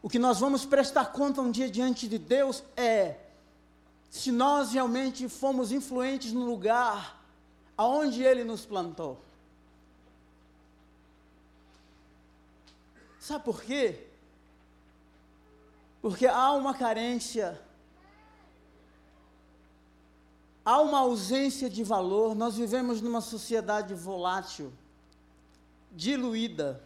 o 0.00 0.08
que 0.08 0.18
nós 0.18 0.38
vamos 0.38 0.64
prestar 0.64 1.06
conta 1.06 1.40
um 1.40 1.50
dia 1.50 1.68
diante 1.68 2.06
de 2.06 2.18
Deus 2.18 2.62
é 2.76 3.16
se 4.10 4.30
nós 4.30 4.72
realmente 4.72 5.28
fomos 5.28 5.72
influentes 5.72 6.32
no 6.32 6.44
lugar 6.44 7.20
aonde 7.76 8.22
Ele 8.22 8.44
nos 8.44 8.64
plantou. 8.64 9.20
Sabe 13.18 13.44
por 13.44 13.62
quê? 13.62 14.06
Porque 16.00 16.26
há 16.26 16.52
uma 16.52 16.74
carência, 16.74 17.60
há 20.64 20.80
uma 20.80 21.00
ausência 21.00 21.68
de 21.68 21.84
valor. 21.84 22.34
Nós 22.34 22.56
vivemos 22.56 23.00
numa 23.00 23.20
sociedade 23.20 23.94
volátil, 23.94 24.72
diluída, 25.92 26.82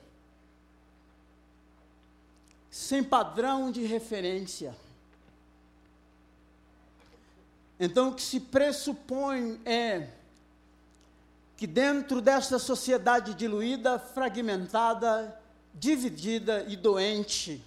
sem 2.71 3.03
padrão 3.03 3.71
de 3.71 3.85
referência. 3.85 4.75
Então, 7.81 8.09
o 8.09 8.15
que 8.15 8.23
se 8.23 8.41
pressupõe 8.41 9.61
é 9.65 10.11
que 11.57 11.67
dentro 11.67 12.21
desta 12.21 12.59
sociedade 12.59 13.35
diluída, 13.35 13.99
fragmentada, 13.99 15.41
dividida 15.75 16.65
e 16.69 16.77
doente, 16.77 17.65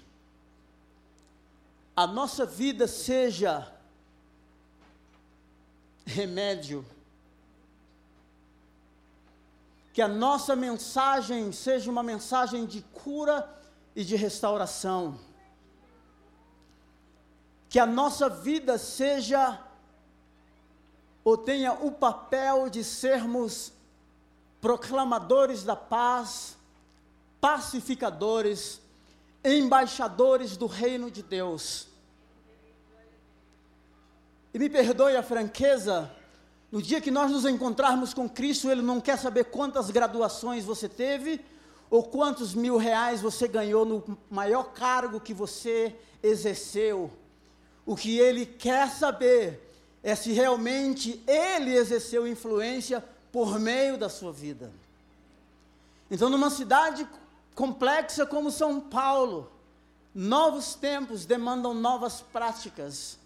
a 1.96 2.08
nossa 2.08 2.46
vida 2.46 2.88
seja 2.88 3.72
remédio, 6.06 6.86
que 9.94 10.02
a 10.02 10.08
nossa 10.08 10.56
mensagem 10.56 11.52
seja 11.52 11.92
uma 11.92 12.04
mensagem 12.04 12.66
de 12.66 12.82
cura 12.82 13.48
e 13.96 14.04
de 14.04 14.16
restauração, 14.16 15.20
que 17.70 17.80
a 17.80 17.86
nossa 17.86 18.30
vida 18.30 18.78
seja 18.78 19.60
ou 21.24 21.38
tenha 21.38 21.74
o 21.74 21.92
papel 21.92 22.70
de 22.70 22.84
sermos 22.84 23.72
proclamadores 24.60 25.64
da 25.64 25.76
paz, 25.76 26.56
pacificadores, 27.40 28.80
embaixadores 29.44 30.56
do 30.56 30.68
reino 30.68 31.10
de 31.10 31.24
Deus. 31.24 31.91
E 34.54 34.60
me 34.60 34.70
perdoe 34.70 35.16
a 35.16 35.24
franqueza, 35.24 36.12
no 36.72 36.82
dia 36.82 37.00
que 37.00 37.12
nós 37.12 37.32
nos 37.32 37.46
encontrarmos 37.46 38.14
com 38.14 38.28
Cristo, 38.28 38.70
Ele 38.70 38.82
não 38.82 39.00
quer 39.00 39.18
saber 39.18 39.46
quantas 39.46 39.90
graduações 39.90 40.66
você 40.66 40.90
teve, 40.90 41.40
ou 41.90 42.04
quantos 42.04 42.54
mil 42.54 42.78
reais 42.78 43.22
você 43.22 43.48
ganhou 43.48 43.86
no 43.86 44.18
maior 44.30 44.72
cargo 44.74 45.20
que 45.20 45.34
você 45.34 45.96
exerceu. 46.24 47.12
O 47.86 47.96
que 47.96 48.18
Ele 48.18 48.46
quer 48.46 48.90
saber 48.90 49.70
é 50.02 50.16
se 50.16 50.32
realmente 50.32 51.22
Ele 51.28 51.76
exerceu 51.76 52.28
influência 52.28 53.04
por 53.32 53.60
meio 53.60 53.98
da 53.98 54.10
sua 54.10 54.32
vida. 54.32 54.72
Então, 56.10 56.30
numa 56.30 56.50
cidade 56.50 57.08
complexa 57.56 58.26
como 58.26 58.52
São 58.52 58.80
Paulo, 58.82 59.50
novos 60.14 60.76
tempos 60.76 61.26
demandam 61.26 61.74
novas 61.74 62.22
práticas. 62.22 63.18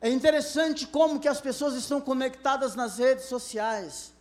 É 0.00 0.08
interessante 0.08 0.86
como 0.86 1.20
que 1.20 1.28
as 1.28 1.40
pessoas 1.40 1.74
estão 1.74 2.00
conectadas 2.00 2.74
nas 2.74 2.98
redes 2.98 3.26
sociais. 3.26 4.12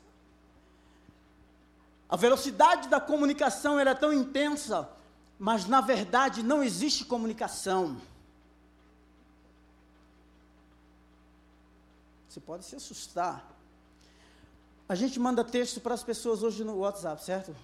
A 2.09 2.17
velocidade 2.17 2.89
da 2.89 2.99
comunicação 2.99 3.79
é 3.79 3.95
tão 3.95 4.11
intensa, 4.11 4.89
mas 5.37 5.65
na 5.65 5.79
verdade 5.79 6.43
não 6.43 6.61
existe 6.61 7.05
comunicação. 7.05 8.01
Você 12.27 12.39
pode 12.41 12.65
se 12.65 12.75
assustar. 12.75 13.47
A 14.87 14.95
gente 14.95 15.19
manda 15.19 15.43
texto 15.43 15.79
para 15.79 15.93
as 15.93 16.03
pessoas 16.03 16.43
hoje 16.43 16.63
no 16.63 16.77
WhatsApp, 16.77 17.23
certo? 17.23 17.55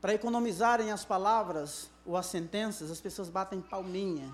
Para 0.00 0.14
economizarem 0.14 0.92
as 0.92 1.04
palavras 1.04 1.90
ou 2.06 2.16
as 2.16 2.26
sentenças, 2.26 2.90
as 2.90 3.00
pessoas 3.00 3.28
batem 3.28 3.60
palminha. 3.60 4.32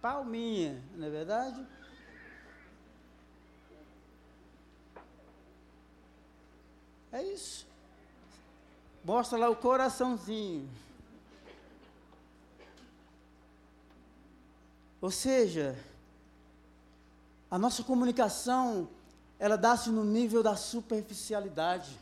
Palminha, 0.00 0.82
não 0.96 1.06
é 1.06 1.10
verdade? 1.10 1.66
É 7.10 7.22
isso. 7.22 7.66
Mostra 9.04 9.38
lá 9.38 9.48
o 9.48 9.56
coraçãozinho. 9.56 10.68
Ou 15.00 15.10
seja, 15.10 15.78
a 17.50 17.58
nossa 17.58 17.82
comunicação 17.82 18.88
ela 19.38 19.56
dá-se 19.56 19.90
no 19.90 20.04
nível 20.04 20.42
da 20.42 20.56
superficialidade. 20.56 21.96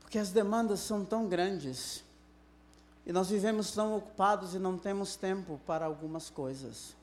Porque 0.00 0.18
as 0.18 0.30
demandas 0.30 0.80
são 0.80 1.04
tão 1.04 1.26
grandes. 1.26 2.03
E 3.06 3.12
nós 3.12 3.28
vivemos 3.28 3.70
tão 3.72 3.96
ocupados 3.96 4.54
e 4.54 4.58
não 4.58 4.78
temos 4.78 5.16
tempo 5.16 5.60
para 5.66 5.84
algumas 5.84 6.30
coisas 6.30 6.96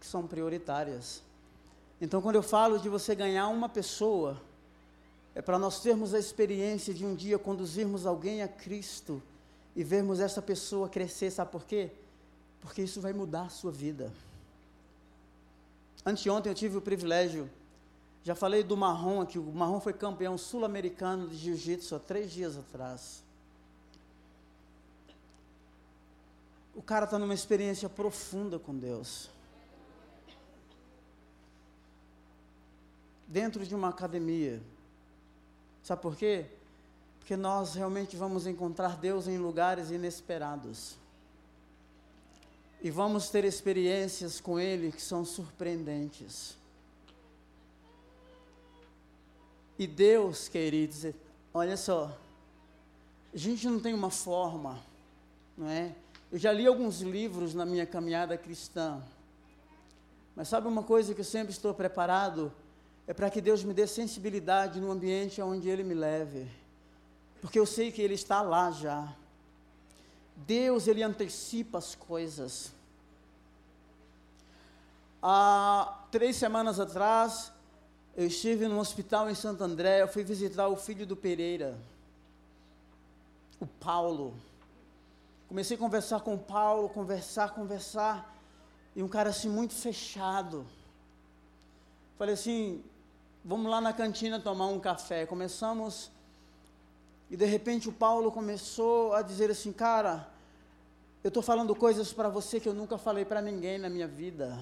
que 0.00 0.06
são 0.06 0.26
prioritárias. 0.26 1.22
Então, 2.00 2.20
quando 2.20 2.36
eu 2.36 2.42
falo 2.42 2.78
de 2.78 2.88
você 2.88 3.14
ganhar 3.14 3.48
uma 3.48 3.68
pessoa, 3.68 4.40
é 5.34 5.40
para 5.40 5.58
nós 5.58 5.80
termos 5.80 6.12
a 6.12 6.18
experiência 6.18 6.92
de 6.92 7.04
um 7.04 7.14
dia 7.14 7.38
conduzirmos 7.38 8.06
alguém 8.06 8.42
a 8.42 8.48
Cristo 8.48 9.22
e 9.74 9.84
vermos 9.84 10.20
essa 10.20 10.42
pessoa 10.42 10.88
crescer, 10.88 11.30
sabe 11.30 11.50
por 11.50 11.64
quê? 11.64 11.90
Porque 12.60 12.82
isso 12.82 13.00
vai 13.00 13.12
mudar 13.12 13.42
a 13.42 13.48
sua 13.50 13.70
vida. 13.70 14.12
Anteontem 16.04 16.50
eu 16.50 16.54
tive 16.54 16.78
o 16.78 16.80
privilégio, 16.80 17.50
já 18.24 18.34
falei 18.34 18.62
do 18.62 18.76
Marrom 18.76 19.20
aqui, 19.20 19.38
o 19.38 19.42
Marrom 19.42 19.80
foi 19.80 19.92
campeão 19.92 20.38
sul-americano 20.38 21.28
de 21.28 21.36
jiu-jitsu 21.36 21.94
há 21.94 21.98
três 21.98 22.30
dias 22.30 22.56
atrás. 22.56 23.25
O 26.76 26.82
cara 26.82 27.06
está 27.06 27.18
numa 27.18 27.34
experiência 27.34 27.88
profunda 27.88 28.58
com 28.58 28.76
Deus. 28.76 29.30
Dentro 33.26 33.66
de 33.66 33.74
uma 33.74 33.88
academia. 33.88 34.62
Sabe 35.82 36.02
por 36.02 36.14
quê? 36.14 36.46
Porque 37.18 37.34
nós 37.34 37.74
realmente 37.74 38.16
vamos 38.16 38.46
encontrar 38.46 38.96
Deus 38.96 39.26
em 39.26 39.38
lugares 39.38 39.90
inesperados 39.90 40.96
e 42.82 42.90
vamos 42.90 43.30
ter 43.30 43.44
experiências 43.44 44.40
com 44.40 44.60
Ele 44.60 44.92
que 44.92 45.02
são 45.02 45.24
surpreendentes. 45.24 46.56
E 49.78 49.86
Deus, 49.86 50.46
queridos, 50.46 51.12
olha 51.52 51.76
só, 51.76 52.16
a 53.34 53.36
gente 53.36 53.66
não 53.66 53.80
tem 53.80 53.92
uma 53.92 54.10
forma, 54.10 54.78
não 55.56 55.68
é? 55.68 55.94
Eu 56.30 56.38
já 56.38 56.52
li 56.52 56.66
alguns 56.66 57.00
livros 57.00 57.54
na 57.54 57.64
minha 57.64 57.86
caminhada 57.86 58.36
cristã, 58.36 59.00
mas 60.34 60.48
sabe 60.48 60.66
uma 60.66 60.82
coisa 60.82 61.14
que 61.14 61.20
eu 61.20 61.24
sempre 61.24 61.52
estou 61.52 61.72
preparado? 61.72 62.52
É 63.06 63.14
para 63.14 63.30
que 63.30 63.40
Deus 63.40 63.62
me 63.62 63.72
dê 63.72 63.86
sensibilidade 63.86 64.80
no 64.80 64.90
ambiente 64.90 65.40
onde 65.40 65.68
Ele 65.68 65.84
me 65.84 65.94
leve, 65.94 66.50
porque 67.40 67.58
eu 67.58 67.64
sei 67.64 67.92
que 67.92 68.02
Ele 68.02 68.14
está 68.14 68.42
lá 68.42 68.70
já. 68.72 69.14
Deus, 70.34 70.88
Ele 70.88 71.02
antecipa 71.02 71.78
as 71.78 71.94
coisas. 71.94 72.72
Há 75.22 76.06
três 76.10 76.36
semanas 76.36 76.80
atrás, 76.80 77.52
eu 78.16 78.26
estive 78.26 78.66
no 78.66 78.78
hospital 78.78 79.30
em 79.30 79.34
Santo 79.34 79.62
André, 79.62 80.02
eu 80.02 80.08
fui 80.08 80.24
visitar 80.24 80.68
o 80.68 80.76
filho 80.76 81.06
do 81.06 81.16
Pereira, 81.16 81.78
o 83.60 83.66
Paulo. 83.66 84.34
Comecei 85.48 85.76
a 85.76 85.80
conversar 85.80 86.20
com 86.20 86.36
Paulo, 86.36 86.88
conversar, 86.88 87.54
conversar, 87.54 88.36
e 88.96 89.02
um 89.02 89.08
cara 89.08 89.30
assim 89.30 89.48
muito 89.48 89.74
fechado. 89.74 90.66
Falei 92.18 92.34
assim, 92.34 92.82
vamos 93.44 93.70
lá 93.70 93.80
na 93.80 93.92
cantina 93.92 94.40
tomar 94.40 94.66
um 94.66 94.80
café. 94.80 95.24
Começamos 95.24 96.10
e 97.30 97.36
de 97.36 97.44
repente 97.44 97.88
o 97.88 97.92
Paulo 97.92 98.30
começou 98.30 99.12
a 99.12 99.22
dizer 99.22 99.50
assim, 99.50 99.72
cara, 99.72 100.28
eu 101.22 101.28
estou 101.28 101.42
falando 101.42 101.74
coisas 101.74 102.12
para 102.12 102.28
você 102.28 102.60
que 102.60 102.68
eu 102.68 102.74
nunca 102.74 102.96
falei 102.98 103.24
para 103.24 103.40
ninguém 103.40 103.78
na 103.78 103.88
minha 103.88 104.06
vida. 104.06 104.58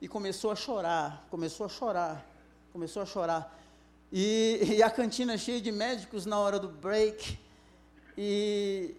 E 0.00 0.08
começou 0.08 0.50
a 0.50 0.56
chorar, 0.56 1.26
começou 1.30 1.66
a 1.66 1.68
chorar, 1.68 2.26
começou 2.72 3.02
a 3.02 3.06
chorar. 3.06 3.58
E, 4.12 4.58
e 4.78 4.82
a 4.82 4.90
cantina 4.90 5.38
cheia 5.38 5.60
de 5.60 5.72
médicos 5.72 6.26
na 6.26 6.38
hora 6.38 6.58
do 6.58 6.68
break. 6.68 7.38
E 8.18 8.96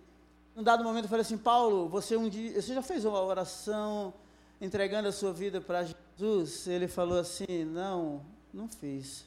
num 0.55 0.63
dado 0.63 0.83
momento 0.83 1.05
eu 1.05 1.09
falei 1.09 1.21
assim, 1.21 1.37
Paulo, 1.37 1.89
você 1.89 2.15
um 2.15 2.29
dia, 2.29 2.61
você 2.61 2.73
já 2.73 2.81
fez 2.81 3.05
uma 3.05 3.21
oração 3.21 4.13
entregando 4.61 5.07
a 5.07 5.11
sua 5.11 5.33
vida 5.33 5.59
para 5.59 5.85
Jesus? 6.17 6.67
Ele 6.67 6.87
falou 6.87 7.19
assim, 7.19 7.65
não, 7.65 8.21
não 8.53 8.67
fiz. 8.67 9.25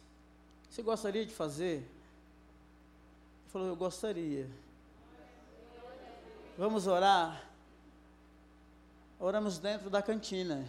Você 0.76 0.83
gostaria 0.83 1.25
de 1.25 1.33
fazer? 1.33 1.76
Ele 1.76 3.50
falou: 3.50 3.68
Eu 3.68 3.76
gostaria. 3.76 4.47
Vamos 6.59 6.87
orar? 6.87 7.42
Oramos 9.18 9.59
dentro 9.59 9.88
da 9.88 10.02
cantina. 10.02 10.66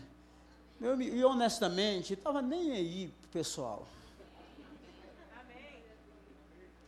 Meu, 0.80 1.02
e 1.02 1.26
honestamente, 1.26 2.14
estava 2.14 2.42
nem 2.42 2.72
aí 2.72 3.14
pessoal. 3.34 3.86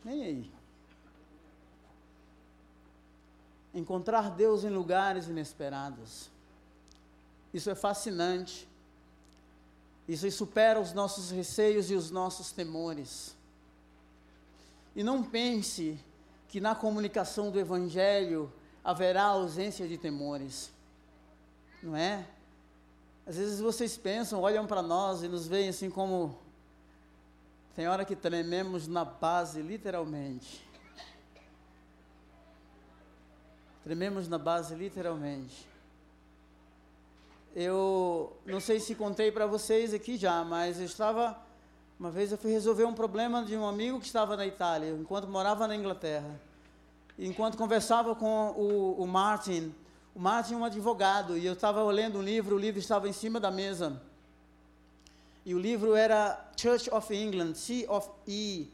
Nem 0.02 0.24
aí. 0.24 0.50
Encontrar 3.74 4.30
Deus 4.30 4.64
em 4.64 4.70
lugares 4.70 5.28
inesperados. 5.28 6.28
Isso 7.52 7.70
é 7.70 7.74
fascinante. 7.74 8.68
Isso 10.08 10.30
supera 10.30 10.80
os 10.80 10.92
nossos 10.92 11.30
receios 11.30 11.90
e 11.90 11.94
os 11.94 12.10
nossos 12.10 12.50
temores. 12.50 13.36
E 14.94 15.04
não 15.04 15.22
pense 15.22 15.98
que 16.48 16.60
na 16.60 16.74
comunicação 16.74 17.50
do 17.50 17.60
Evangelho 17.60 18.52
haverá 18.82 19.22
ausência 19.24 19.86
de 19.86 19.96
temores. 19.96 20.70
Não 21.82 21.96
é? 21.96 22.26
Às 23.26 23.36
vezes 23.36 23.60
vocês 23.60 23.96
pensam, 23.96 24.40
olham 24.40 24.66
para 24.66 24.82
nós 24.82 25.22
e 25.22 25.28
nos 25.28 25.46
veem 25.46 25.68
assim 25.68 25.88
como. 25.88 26.36
Tem 27.76 27.86
hora 27.86 28.04
que 28.04 28.16
trememos 28.16 28.88
na 28.88 29.04
base, 29.04 29.62
literalmente. 29.62 30.68
Trememos 33.82 34.28
na 34.28 34.38
base, 34.38 34.74
literalmente. 34.74 35.68
Eu 37.54 38.36
não 38.46 38.60
sei 38.60 38.78
se 38.78 38.94
contei 38.94 39.32
para 39.32 39.46
vocês 39.46 39.92
aqui 39.92 40.16
já, 40.16 40.44
mas 40.44 40.78
eu 40.78 40.84
estava. 40.84 41.36
Uma 41.98 42.10
vez 42.10 42.30
eu 42.30 42.38
fui 42.38 42.50
resolver 42.50 42.84
um 42.84 42.94
problema 42.94 43.44
de 43.44 43.56
um 43.56 43.66
amigo 43.66 43.98
que 43.98 44.06
estava 44.06 44.36
na 44.36 44.46
Itália, 44.46 44.90
enquanto 44.90 45.28
morava 45.28 45.66
na 45.66 45.74
Inglaterra. 45.74 46.40
Enquanto 47.18 47.58
conversava 47.58 48.14
com 48.14 48.50
o, 48.50 49.02
o 49.02 49.06
Martin, 49.06 49.74
o 50.14 50.20
Martin 50.20 50.54
é 50.54 50.56
um 50.56 50.64
advogado, 50.64 51.36
e 51.36 51.44
eu 51.44 51.52
estava 51.52 51.82
lendo 51.84 52.18
um 52.18 52.22
livro, 52.22 52.56
o 52.56 52.58
livro 52.58 52.78
estava 52.78 53.08
em 53.08 53.12
cima 53.12 53.40
da 53.40 53.50
mesa. 53.50 54.00
E 55.44 55.54
o 55.54 55.58
livro 55.58 55.94
era 55.94 56.50
Church 56.56 56.92
of 56.92 57.14
England, 57.14 57.54
C 57.54 57.86
of 57.88 58.08
E, 58.26 58.70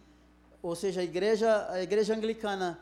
ou 0.63 0.75
seja, 0.75 1.01
a 1.01 1.05
igreja, 1.05 1.67
a 1.71 1.83
igreja 1.83 2.15
anglicana. 2.15 2.79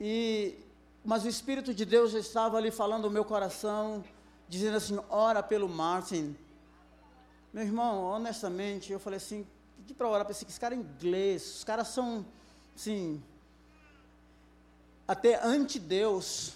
E, 0.00 0.58
mas 1.04 1.24
o 1.24 1.28
Espírito 1.28 1.74
de 1.74 1.84
Deus 1.84 2.12
já 2.12 2.18
estava 2.18 2.56
ali 2.56 2.70
falando 2.70 3.04
no 3.04 3.10
meu 3.10 3.24
coração, 3.24 4.04
dizendo 4.48 4.76
assim: 4.76 4.98
ora 5.08 5.42
pelo 5.42 5.68
Martin. 5.68 6.36
Meu 7.52 7.62
irmão, 7.62 8.02
honestamente, 8.02 8.92
eu 8.92 8.98
falei 8.98 9.18
assim: 9.18 9.46
pedi 9.76 9.94
para 9.94 10.08
orar 10.08 10.24
para 10.24 10.32
esse 10.32 10.44
cara 10.58 10.74
é 10.74 10.78
inglês, 10.78 11.56
os 11.58 11.64
caras 11.64 11.88
são, 11.88 12.24
assim, 12.74 13.22
até 15.06 15.40
anti-Deus 15.44 16.54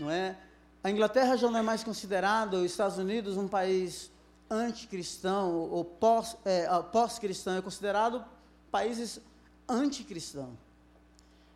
não 0.00 0.10
é? 0.10 0.36
A 0.82 0.90
Inglaterra 0.90 1.36
já 1.36 1.50
não 1.50 1.58
é 1.58 1.62
mais 1.62 1.84
considerada, 1.84 2.56
os 2.56 2.70
Estados 2.70 2.96
Unidos, 2.96 3.36
um 3.36 3.46
país 3.46 4.10
anticristão 4.48 5.54
ou 5.54 5.84
pós, 5.84 6.36
é, 6.44 6.66
pós-cristão, 6.90 7.56
é 7.56 7.62
considerado 7.62 8.24
países 8.70 9.20
anticristãos. 9.68 10.54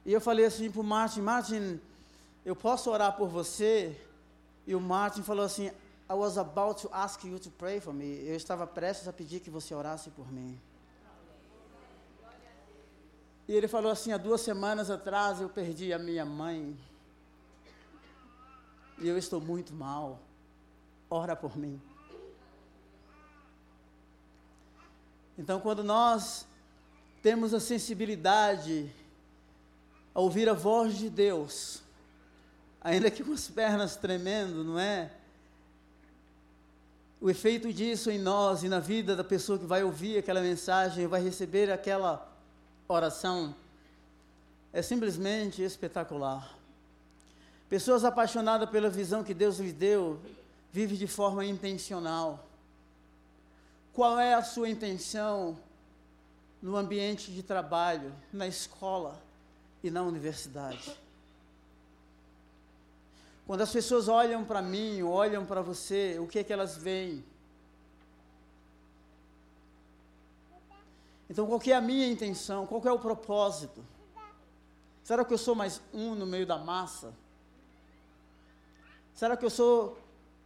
E 0.04 0.12
eu 0.12 0.20
falei 0.20 0.44
assim 0.44 0.70
para 0.70 0.80
o 0.80 0.84
Martin, 0.84 1.20
Martin, 1.20 1.80
eu 2.44 2.54
posso 2.54 2.90
orar 2.90 3.16
por 3.16 3.28
você? 3.28 3.99
E 4.66 4.75
o 4.75 4.80
Martin 4.80 5.23
falou 5.23 5.44
assim, 5.44 5.66
I 5.66 6.12
was 6.12 6.37
about 6.37 6.82
to 6.82 6.90
ask 6.92 7.25
you 7.25 7.38
to 7.38 7.50
pray 7.50 7.80
for 7.80 7.94
me. 7.94 8.26
Eu 8.26 8.37
estava 8.37 8.66
prestes 8.66 9.08
a 9.08 9.12
pedir 9.12 9.40
que 9.40 9.49
você 9.49 9.75
orasse 9.75 10.11
por 10.11 10.30
mim. 10.30 10.61
E 13.49 13.52
ele 13.52 13.68
falou 13.68 13.90
assim, 13.90 14.12
há 14.12 14.16
duas 14.16 14.40
semanas 14.40 14.90
atrás 14.90 15.40
eu 15.40 15.49
perdi 15.49 15.92
a 15.92 15.99
minha 15.99 16.25
mãe 16.25 16.76
e 18.99 19.08
eu 19.08 19.16
estou 19.18 19.40
muito 19.40 19.73
mal. 19.73 20.20
Ora 21.11 21.35
por 21.35 21.57
mim. 21.57 21.81
Então, 25.37 25.61
quando 25.61 25.83
nós 25.83 26.46
temos 27.22 27.52
a 27.52 27.61
sensibilidade 27.61 28.90
a 30.14 30.20
ouvir 30.20 30.48
a 30.48 30.53
voz 30.53 30.96
de 30.96 31.11
Deus, 31.11 31.83
ainda 32.81 33.11
que 33.11 33.24
com 33.24 33.33
as 33.33 33.48
pernas 33.48 33.96
tremendo, 33.96 34.62
não 34.62 34.79
é? 34.79 35.11
O 37.20 37.29
efeito 37.29 37.72
disso 37.72 38.11
em 38.11 38.18
nós 38.18 38.62
e 38.62 38.68
na 38.68 38.79
vida 38.79 39.16
da 39.16 39.24
pessoa 39.24 39.59
que 39.59 39.64
vai 39.64 39.83
ouvir 39.83 40.18
aquela 40.18 40.40
mensagem, 40.40 41.07
vai 41.07 41.22
receber 41.22 41.72
aquela 41.72 42.31
oração, 42.87 43.55
é 44.72 44.83
simplesmente 44.83 45.62
espetacular. 45.62 46.57
Pessoas 47.68 48.05
apaixonadas 48.05 48.70
pela 48.70 48.90
visão 48.90 49.24
que 49.24 49.35
Deus 49.35 49.59
lhe 49.59 49.72
deu, 49.72 50.20
vivem 50.70 50.96
de 50.96 51.07
forma 51.07 51.44
intencional. 51.44 52.46
Qual 53.92 54.18
é 54.18 54.35
a 54.35 54.42
sua 54.42 54.68
intenção 54.68 55.57
no 56.61 56.77
ambiente 56.77 57.33
de 57.33 57.42
trabalho, 57.42 58.12
na 58.33 58.46
escola 58.46 59.18
e 59.85 59.90
na 59.90 60.03
universidade? 60.03 60.99
Quando 63.47 63.61
as 63.61 63.70
pessoas 63.70 64.09
olham 64.09 64.42
para 64.42 64.62
mim, 64.62 65.03
olham 65.03 65.44
para 65.44 65.61
você, 65.61 66.18
o 66.18 66.27
que 66.27 66.38
é 66.38 66.44
que 66.44 66.53
elas 66.53 66.75
veem? 66.77 67.23
Então, 71.29 71.47
qual 71.47 71.61
é 71.66 71.73
a 71.73 71.81
minha 71.83 72.09
intenção? 72.09 72.66
Qual 72.66 72.83
é 72.87 72.92
o 72.92 72.99
propósito? 72.99 73.85
Será 75.03 75.23
que 75.23 75.35
eu 75.35 75.38
sou 75.38 75.55
mais 75.55 75.83
um 75.92 76.14
no 76.14 76.25
meio 76.25 76.47
da 76.47 76.57
massa? 76.57 77.12
Será 79.14 79.37
que 79.37 79.44
eu 79.44 79.51
sou 79.51 79.99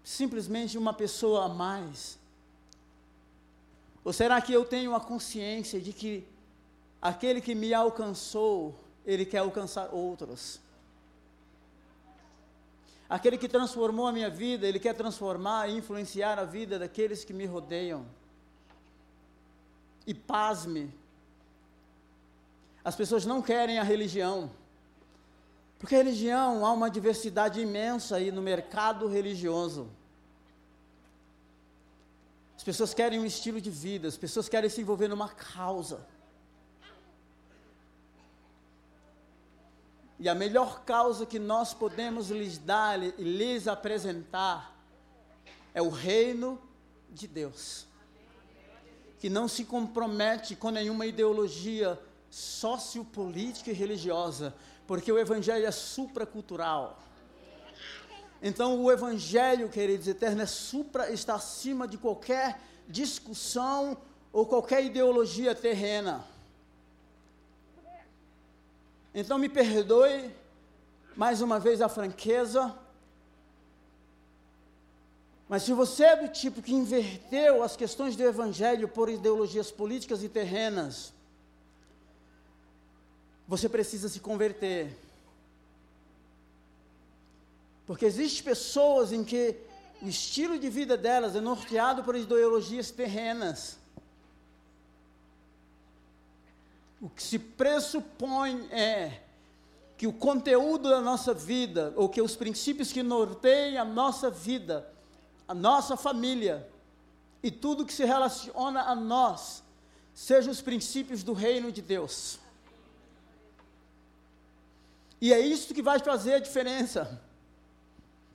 simplesmente 0.03 0.77
uma 0.77 0.93
pessoa 0.93 1.45
a 1.45 1.49
mais? 1.49 2.19
Ou 4.05 4.13
será 4.13 4.41
que 4.41 4.53
eu 4.53 4.65
tenho 4.65 4.97
a 4.97 5.01
consciência 5.01 5.81
de 5.81 5.93
que 5.93 6.27
aquele 7.01 7.41
que 7.41 7.55
me 7.55 7.73
alcançou, 7.73 8.75
ele 9.09 9.25
quer 9.25 9.39
alcançar 9.39 9.89
outros? 9.91 10.61
Aquele 13.09 13.39
que 13.39 13.49
transformou 13.49 14.07
a 14.07 14.13
minha 14.13 14.29
vida, 14.29 14.67
ele 14.67 14.79
quer 14.79 14.95
transformar 14.95 15.67
e 15.69 15.77
influenciar 15.79 16.39
a 16.39 16.45
vida 16.45 16.79
daqueles 16.79 17.25
que 17.25 17.33
me 17.33 17.47
rodeiam. 17.47 18.05
E 20.07 20.13
pasme, 20.13 20.93
as 22.85 22.95
pessoas 22.95 23.25
não 23.25 23.41
querem 23.41 23.79
a 23.79 23.83
religião. 23.83 24.51
Porque 25.79 25.95
a 25.95 25.99
religião, 25.99 26.67
há 26.67 26.73
uma 26.73 26.91
diversidade 26.91 27.61
imensa 27.61 28.17
aí 28.17 28.31
no 28.31 28.43
mercado 28.43 29.07
religioso. 29.07 29.89
As 32.59 32.63
pessoas 32.63 32.93
querem 32.93 33.19
um 33.19 33.25
estilo 33.25 33.59
de 33.59 33.71
vida, 33.71 34.07
as 34.07 34.19
pessoas 34.19 34.51
querem 34.51 34.69
se 34.69 34.83
envolver 34.83 35.09
numa 35.09 35.31
causa. 35.31 36.07
E 40.19 40.29
a 40.29 40.35
melhor 40.35 40.85
causa 40.85 41.25
que 41.25 41.39
nós 41.39 41.73
podemos 41.73 42.31
lhes 42.31 42.59
dar 42.59 43.01
e 43.01 43.13
lhes 43.19 43.69
apresentar 43.69 44.77
é 45.73 45.81
o 45.81 45.91
reino 45.91 46.61
de 47.09 47.29
Deus. 47.29 47.87
Que 49.21 49.31
não 49.31 49.47
se 49.47 49.65
compromete 49.65 50.57
com 50.57 50.71
nenhuma 50.71 51.07
ideologia 51.07 51.99
sociopolítica 52.31 53.71
e 53.71 53.75
religiosa, 53.75 54.55
porque 54.87 55.11
o 55.11 55.19
Evangelho 55.19 55.67
é 55.67 55.71
supracultural. 55.71 56.99
Então, 58.43 58.83
o 58.83 58.91
Evangelho, 58.91 59.69
queridos 59.69 60.07
eternos, 60.07 60.43
é 60.43 60.47
supra, 60.47 61.13
está 61.13 61.35
acima 61.35 61.87
de 61.87 61.99
qualquer 61.99 62.61
discussão 62.89 63.97
ou 64.33 64.47
qualquer 64.47 64.85
ideologia 64.85 65.55
terrena. 65.55 66.25
Então, 69.21 69.37
me 69.37 69.49
perdoe, 69.49 70.33
mais 71.17 71.41
uma 71.41 71.59
vez, 71.59 71.83
a 71.83 71.89
franqueza. 71.89 72.73
Mas 75.49 75.65
se 75.65 75.73
você 75.73 76.05
é 76.05 76.17
do 76.23 76.29
tipo 76.29 76.63
que 76.63 76.73
inverteu 76.73 77.65
as 77.65 77.77
questões 77.77 78.15
do 78.15 78.23
Evangelho 78.23 78.87
por 78.87 79.09
ideologias 79.09 79.73
políticas 79.73 80.23
e 80.23 80.29
terrenas, 80.29 81.13
você 83.49 83.69
precisa 83.69 84.09
se 84.09 84.21
converter. 84.21 84.97
Porque 87.89 88.05
existem 88.05 88.45
pessoas 88.45 89.11
em 89.11 89.25
que 89.25 89.57
o 90.01 90.07
estilo 90.07 90.57
de 90.61 90.71
vida 90.71 90.97
delas 90.97 91.35
é 91.35 91.41
norteado 91.41 92.05
por 92.05 92.15
ideologias 92.15 92.93
terrenas. 92.93 93.79
O 97.01 97.09
que 97.09 97.23
se 97.23 97.39
pressupõe 97.39 98.69
é 98.71 99.21
que 99.97 100.07
o 100.07 100.13
conteúdo 100.13 100.89
da 100.89 101.01
nossa 101.01 101.35
vida, 101.35 101.93
ou 101.97 102.09
que 102.09 102.23
os 102.23 102.37
princípios 102.37 102.93
que 102.93 103.03
norteiam 103.03 103.83
a 103.83 103.85
nossa 103.85 104.31
vida, 104.31 104.89
a 105.47 105.55
nossa 105.55 105.97
família 105.97 106.69
e 107.43 107.51
tudo 107.51 107.85
que 107.87 107.93
se 107.93 108.05
relaciona 108.05 108.83
a 108.83 108.95
nós, 108.95 109.63
sejam 110.15 110.53
os 110.53 110.61
princípios 110.61 111.23
do 111.23 111.33
reino 111.33 111.71
de 111.71 111.81
Deus. 111.81 112.39
E 115.21 115.33
é 115.33 115.41
isso 115.41 115.75
que 115.75 115.83
vai 115.83 115.99
fazer 115.99 116.35
a 116.35 116.39
diferença. 116.39 117.21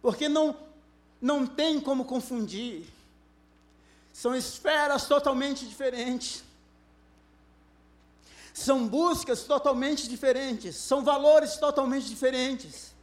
Porque 0.01 0.27
não, 0.27 0.55
não 1.21 1.47
tem 1.47 1.79
como 1.79 2.03
confundir. 2.03 2.85
São 4.11 4.35
esferas 4.35 5.07
totalmente 5.07 5.65
diferentes. 5.65 6.43
São 8.53 8.87
buscas 8.87 9.43
totalmente 9.43 10.07
diferentes. 10.07 10.75
São 10.75 11.03
valores 11.03 11.57
totalmente 11.57 12.07
diferentes. 12.07 12.93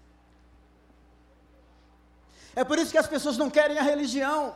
É 2.55 2.63
por 2.63 2.79
isso 2.79 2.93
que 2.93 2.99
as 2.99 3.07
pessoas 3.07 3.37
não 3.37 3.51
querem 3.51 3.79
a 3.79 3.83
religião. 3.83 4.55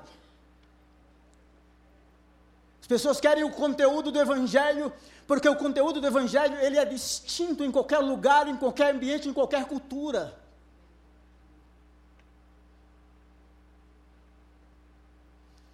As 2.80 2.86
pessoas 2.86 3.18
querem 3.18 3.44
o 3.44 3.50
conteúdo 3.50 4.12
do 4.12 4.20
evangelho, 4.20 4.92
porque 5.26 5.48
o 5.48 5.56
conteúdo 5.56 6.00
do 6.00 6.06
evangelho, 6.06 6.58
ele 6.60 6.76
é 6.76 6.84
distinto 6.84 7.64
em 7.64 7.72
qualquer 7.72 7.98
lugar, 7.98 8.46
em 8.46 8.56
qualquer 8.56 8.94
ambiente, 8.94 9.28
em 9.28 9.32
qualquer 9.32 9.64
cultura. 9.64 10.38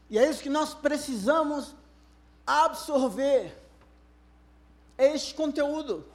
E 0.09 0.19
é 0.19 0.29
isso 0.29 0.43
que 0.43 0.49
nós 0.49 0.73
precisamos 0.73 1.75
absorver 2.47 3.60
este 5.05 5.35
conteúdo. 5.35 6.07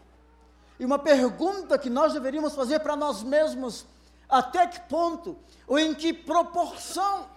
E 0.80 0.86
uma 0.86 1.00
pergunta 1.00 1.78
que 1.78 1.90
nós 1.90 2.14
deveríamos 2.14 2.54
fazer 2.54 2.80
para 2.80 2.96
nós 2.96 3.24
mesmos: 3.24 3.86
até 4.28 4.68
que 4.68 4.80
ponto 4.82 5.38
ou 5.68 5.80
em 5.80 5.94
que 5.94 6.14
proporção 6.14 7.28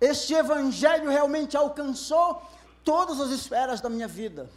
este 0.00 0.34
evangelho 0.34 1.08
realmente 1.08 1.56
alcançou 1.56 2.42
todas 2.84 3.20
as 3.20 3.30
esferas 3.30 3.80
da 3.80 3.88
minha 3.88 4.08
vida? 4.08 4.50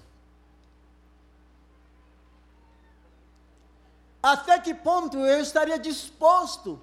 Até 4.22 4.60
que 4.60 4.74
ponto 4.74 5.18
eu 5.18 5.40
estaria 5.40 5.80
disposto 5.80 6.82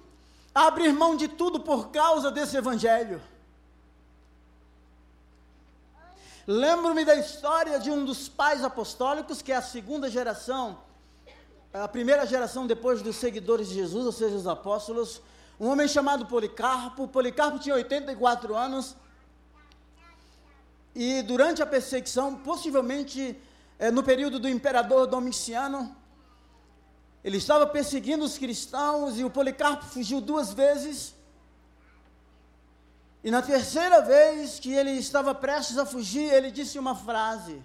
abrir 0.53 0.93
mão 0.93 1.15
de 1.15 1.27
tudo 1.27 1.59
por 1.59 1.89
causa 1.89 2.31
desse 2.31 2.57
evangelho. 2.57 3.21
Lembro-me 6.47 7.03
da 7.03 7.15
história 7.15 7.79
de 7.79 7.89
um 7.89 8.05
dos 8.05 8.29
pais 8.29 8.63
apostólicos, 8.63 9.41
que 9.41 9.51
é 9.51 9.55
a 9.55 9.63
segunda 9.63 10.07
geração, 10.07 10.77
a 11.73 11.87
primeira 11.87 12.23
geração 12.27 12.67
depois 12.67 13.01
dos 13.01 13.15
seguidores 13.15 13.69
de 13.69 13.73
Jesus, 13.73 14.05
ou 14.05 14.11
seja, 14.11 14.35
os 14.35 14.45
apóstolos, 14.45 15.23
um 15.59 15.67
homem 15.67 15.87
chamado 15.87 16.27
Policarpo. 16.27 17.07
Policarpo 17.07 17.57
tinha 17.57 17.73
84 17.73 18.55
anos. 18.55 18.95
E 20.93 21.23
durante 21.23 21.63
a 21.63 21.65
perseguição, 21.65 22.35
possivelmente 22.35 23.35
é, 23.79 23.89
no 23.89 24.03
período 24.03 24.37
do 24.37 24.47
imperador 24.47 25.07
Domiciano, 25.07 25.95
ele 27.23 27.37
estava 27.37 27.65
perseguindo 27.65 28.23
os 28.23 28.37
cristãos 28.37 29.17
e 29.17 29.23
o 29.23 29.31
Policarpo 29.31 29.83
fugiu 29.85 30.21
duas 30.21 30.53
vezes. 30.53 31.14
E 33.25 33.31
na 33.31 33.41
terceira 33.41 34.01
vez 34.01 34.59
que 34.59 34.71
ele 34.71 34.91
estava 34.91 35.33
prestes 35.33 35.79
a 35.79 35.85
fugir, 35.85 36.31
ele 36.31 36.51
disse 36.51 36.77
uma 36.77 36.93
frase: 36.93 37.59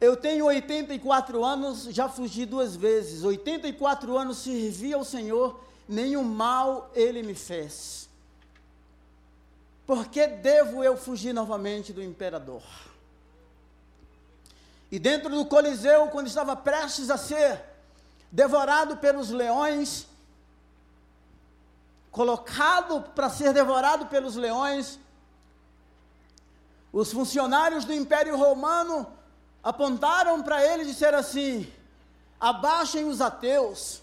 Eu 0.00 0.16
tenho 0.16 0.46
84 0.46 1.44
anos, 1.44 1.84
já 1.84 2.08
fugi 2.08 2.44
duas 2.44 2.74
vezes. 2.74 3.22
84 3.22 4.18
anos 4.18 4.38
servi 4.38 4.92
ao 4.92 5.04
Senhor, 5.04 5.60
nenhum 5.88 6.24
mal 6.24 6.90
ele 6.96 7.22
me 7.22 7.32
fez. 7.32 8.08
Por 9.86 10.08
que 10.08 10.26
devo 10.26 10.82
eu 10.82 10.96
fugir 10.96 11.32
novamente 11.32 11.92
do 11.92 12.02
imperador? 12.02 12.64
E 14.90 14.98
dentro 14.98 15.30
do 15.30 15.46
Coliseu, 15.46 16.08
quando 16.08 16.26
estava 16.26 16.56
prestes 16.56 17.08
a 17.08 17.16
ser 17.16 17.62
devorado 18.32 18.96
pelos 18.96 19.30
leões, 19.30 20.08
colocado 22.16 23.02
para 23.14 23.28
ser 23.28 23.52
devorado 23.52 24.06
pelos 24.06 24.36
leões. 24.36 24.98
Os 26.90 27.12
funcionários 27.12 27.84
do 27.84 27.92
Império 27.92 28.38
Romano 28.38 29.06
apontaram 29.62 30.42
para 30.42 30.64
ele 30.64 30.82
e 30.82 30.86
disseram 30.86 31.18
assim: 31.18 31.70
abaixem 32.40 33.04
os 33.04 33.20
ateus. 33.20 34.00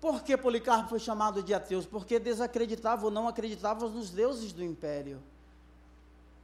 Por 0.00 0.22
que 0.22 0.36
Policarpo 0.36 0.90
foi 0.90 0.98
chamado 0.98 1.44
de 1.44 1.54
ateus? 1.54 1.86
Porque 1.86 2.18
desacreditava 2.18 3.04
ou 3.04 3.10
não 3.10 3.28
acreditava 3.28 3.88
nos 3.88 4.10
deuses 4.10 4.52
do 4.52 4.64
império. 4.64 5.22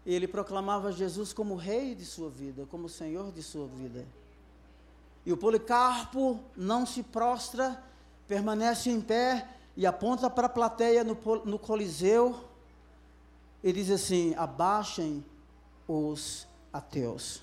Ele 0.07 0.27
proclamava 0.29 0.93
Jesus 0.93 1.33
como 1.33 1.57
rei 1.57 1.95
de 1.95 2.05
sua 2.05 2.31
vida, 2.31 2.67
como 2.71 2.89
senhor 2.89 3.33
de 3.33 3.43
sua 3.43 3.67
vida. 3.67 4.07
E 5.27 5.33
o 5.33 5.37
Policarpo 5.37 6.41
não 6.57 6.87
se 6.87 7.03
prostra, 7.03 7.83
permanece 8.27 8.89
em 8.89 9.01
pé 9.01 9.47
e 9.77 9.87
aponta 9.87 10.29
para 10.29 10.47
a 10.47 10.51
plateia 10.51 11.03
no, 11.03 11.15
no 11.45 11.59
Coliseu 11.59 12.45
e 13.63 13.73
diz 13.73 13.91
assim: 13.91 14.35
abaixem 14.37 15.25
os 15.89 16.47
ateus. 16.73 17.43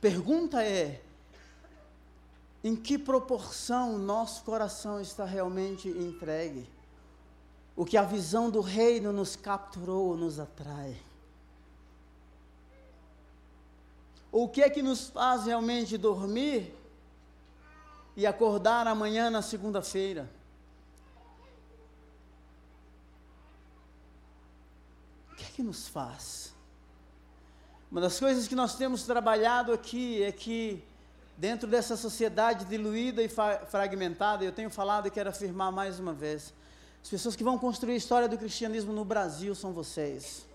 Pergunta 0.00 0.62
é: 0.62 1.00
em 2.62 2.76
que 2.76 2.98
proporção 2.98 3.98
nosso 3.98 4.42
coração 4.44 5.00
está 5.00 5.24
realmente 5.24 5.88
entregue? 5.88 6.68
O 7.74 7.84
que 7.84 7.96
a 7.96 8.02
visão 8.02 8.50
do 8.50 8.60
reino 8.60 9.12
nos 9.12 9.36
capturou, 9.36 10.16
nos 10.16 10.40
atrai? 10.40 10.96
o 14.38 14.46
que 14.46 14.60
é 14.60 14.68
que 14.68 14.82
nos 14.82 15.08
faz 15.08 15.46
realmente 15.46 15.96
dormir 15.96 16.74
e 18.16 18.26
acordar 18.26 18.86
amanhã 18.86 19.28
na 19.28 19.42
segunda-feira? 19.42 20.28
O 25.30 25.36
que 25.36 25.44
é 25.44 25.48
que 25.48 25.62
nos 25.62 25.86
faz? 25.86 26.54
Uma 27.90 28.00
das 28.00 28.18
coisas 28.18 28.48
que 28.48 28.54
nós 28.54 28.74
temos 28.74 29.02
trabalhado 29.02 29.72
aqui 29.72 30.22
é 30.22 30.32
que, 30.32 30.82
dentro 31.36 31.68
dessa 31.68 31.96
sociedade 31.96 32.64
diluída 32.64 33.22
e 33.22 33.28
fragmentada, 33.28 34.44
eu 34.44 34.52
tenho 34.52 34.70
falado 34.70 35.06
e 35.06 35.10
quero 35.10 35.28
afirmar 35.28 35.70
mais 35.70 36.00
uma 36.00 36.14
vez: 36.14 36.54
as 37.02 37.10
pessoas 37.10 37.36
que 37.36 37.44
vão 37.44 37.58
construir 37.58 37.92
a 37.92 37.96
história 37.96 38.28
do 38.28 38.38
cristianismo 38.38 38.92
no 38.92 39.04
Brasil 39.04 39.54
são 39.54 39.72
vocês. 39.72 40.46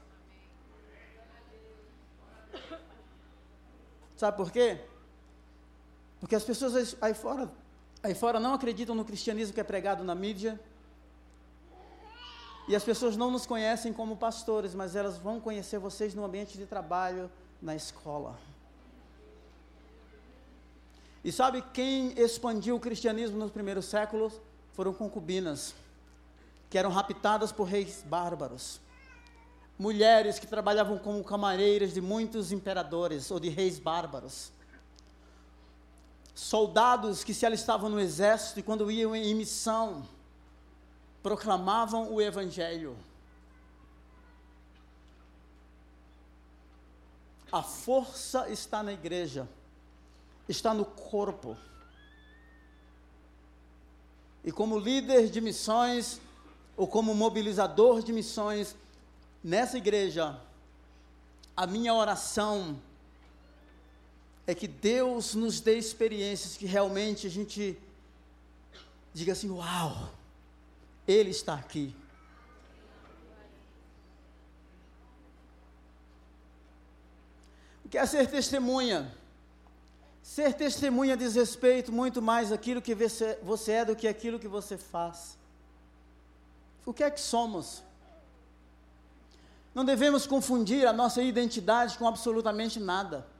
Sabe 4.18 4.36
por 4.36 4.52
quê? 4.52 4.80
Porque 6.22 6.36
as 6.36 6.44
pessoas 6.44 6.96
aí 7.02 7.14
fora, 7.14 7.52
aí 8.02 8.16
fora 8.16 8.40
não 8.40 8.54
acreditam 8.54 8.96
no 8.96 9.04
cristianismo 9.04 9.54
que 9.54 9.60
é 9.60 9.64
pregado 9.64 10.06
na 10.06 10.16
mídia. 10.16 10.58
E 12.70 12.76
as 12.76 12.84
pessoas 12.84 13.18
não 13.18 13.30
nos 13.30 13.46
conhecem 13.46 13.92
como 13.92 14.16
pastores, 14.16 14.74
mas 14.74 14.96
elas 14.96 15.18
vão 15.18 15.42
conhecer 15.42 15.80
vocês 15.80 16.16
no 16.16 16.24
ambiente 16.24 16.58
de 16.58 16.66
trabalho, 16.66 17.30
na 17.62 17.76
escola. 17.76 18.40
E 21.26 21.32
sabe 21.32 21.62
quem 21.74 22.18
expandiu 22.18 22.78
o 22.78 22.80
cristianismo 22.80 23.38
nos 23.38 23.52
primeiros 23.52 23.86
séculos? 23.86 24.40
Foram 24.72 24.94
concubinas, 24.94 25.76
que 26.70 26.78
eram 26.78 26.92
raptadas 26.92 27.52
por 27.52 27.66
reis 27.66 28.02
bárbaros 28.08 28.80
mulheres 29.82 30.38
que 30.38 30.46
trabalhavam 30.46 31.00
como 31.00 31.24
camareiras 31.24 31.92
de 31.92 32.00
muitos 32.00 32.52
imperadores 32.52 33.32
ou 33.32 33.40
de 33.40 33.50
reis 33.50 33.80
bárbaros. 33.80 34.52
Soldados 36.34 37.24
que 37.24 37.34
se 37.34 37.46
alistavam 37.46 37.90
no 37.90 38.00
exército 38.00 38.60
e 38.60 38.64
quando 38.64 38.90
iam 38.92 39.16
em 39.16 39.36
missão, 39.36 40.08
proclamavam 41.22 42.12
o 42.12 42.22
evangelho. 42.22 42.98
A 47.52 47.62
força 47.62 48.50
está 48.50 48.82
na 48.82 48.94
igreja, 48.94 49.48
está 50.48 50.74
no 50.74 50.86
corpo. 50.86 51.58
E 54.44 54.52
como 54.52 54.80
líder 54.80 55.30
de 55.30 55.42
missões, 55.42 56.20
ou 56.78 56.88
como 56.88 57.14
mobilizador 57.14 58.02
de 58.02 58.14
missões, 58.14 58.76
Nessa 59.44 59.76
igreja, 59.76 60.40
a 61.58 61.66
minha 61.66 61.96
oração 61.96 62.80
é 64.52 64.56
que 64.56 64.68
Deus 64.68 65.34
nos 65.34 65.62
dê 65.62 65.78
experiências 65.78 66.58
que 66.58 66.66
realmente 66.66 67.26
a 67.26 67.30
gente 67.30 67.78
diga 69.14 69.32
assim: 69.32 69.50
Uau, 69.50 70.10
Ele 71.08 71.30
está 71.30 71.56
aqui. 71.56 71.96
O 77.86 77.90
que 77.90 77.98
é 77.98 78.06
ser 78.06 78.28
testemunha? 78.30 79.14
Ser 80.22 80.54
testemunha 80.54 81.16
diz 81.18 81.36
respeito 81.36 81.92
muito 81.92 82.22
mais 82.22 82.52
àquilo 82.52 82.82
que 82.82 82.96
você 82.96 83.72
é 83.72 83.86
do 83.86 83.96
que 83.96 84.08
aquilo 84.08 84.40
que 84.40 84.48
você 84.48 84.78
faz. 84.78 85.38
O 86.86 86.94
que 86.94 87.04
é 87.04 87.10
que 87.10 87.20
somos? 87.20 87.84
Não 89.74 89.86
devemos 89.86 90.28
confundir 90.28 90.86
a 90.86 90.92
nossa 90.92 91.22
identidade 91.22 91.98
com 91.98 92.08
absolutamente 92.08 92.80
nada. 92.80 93.31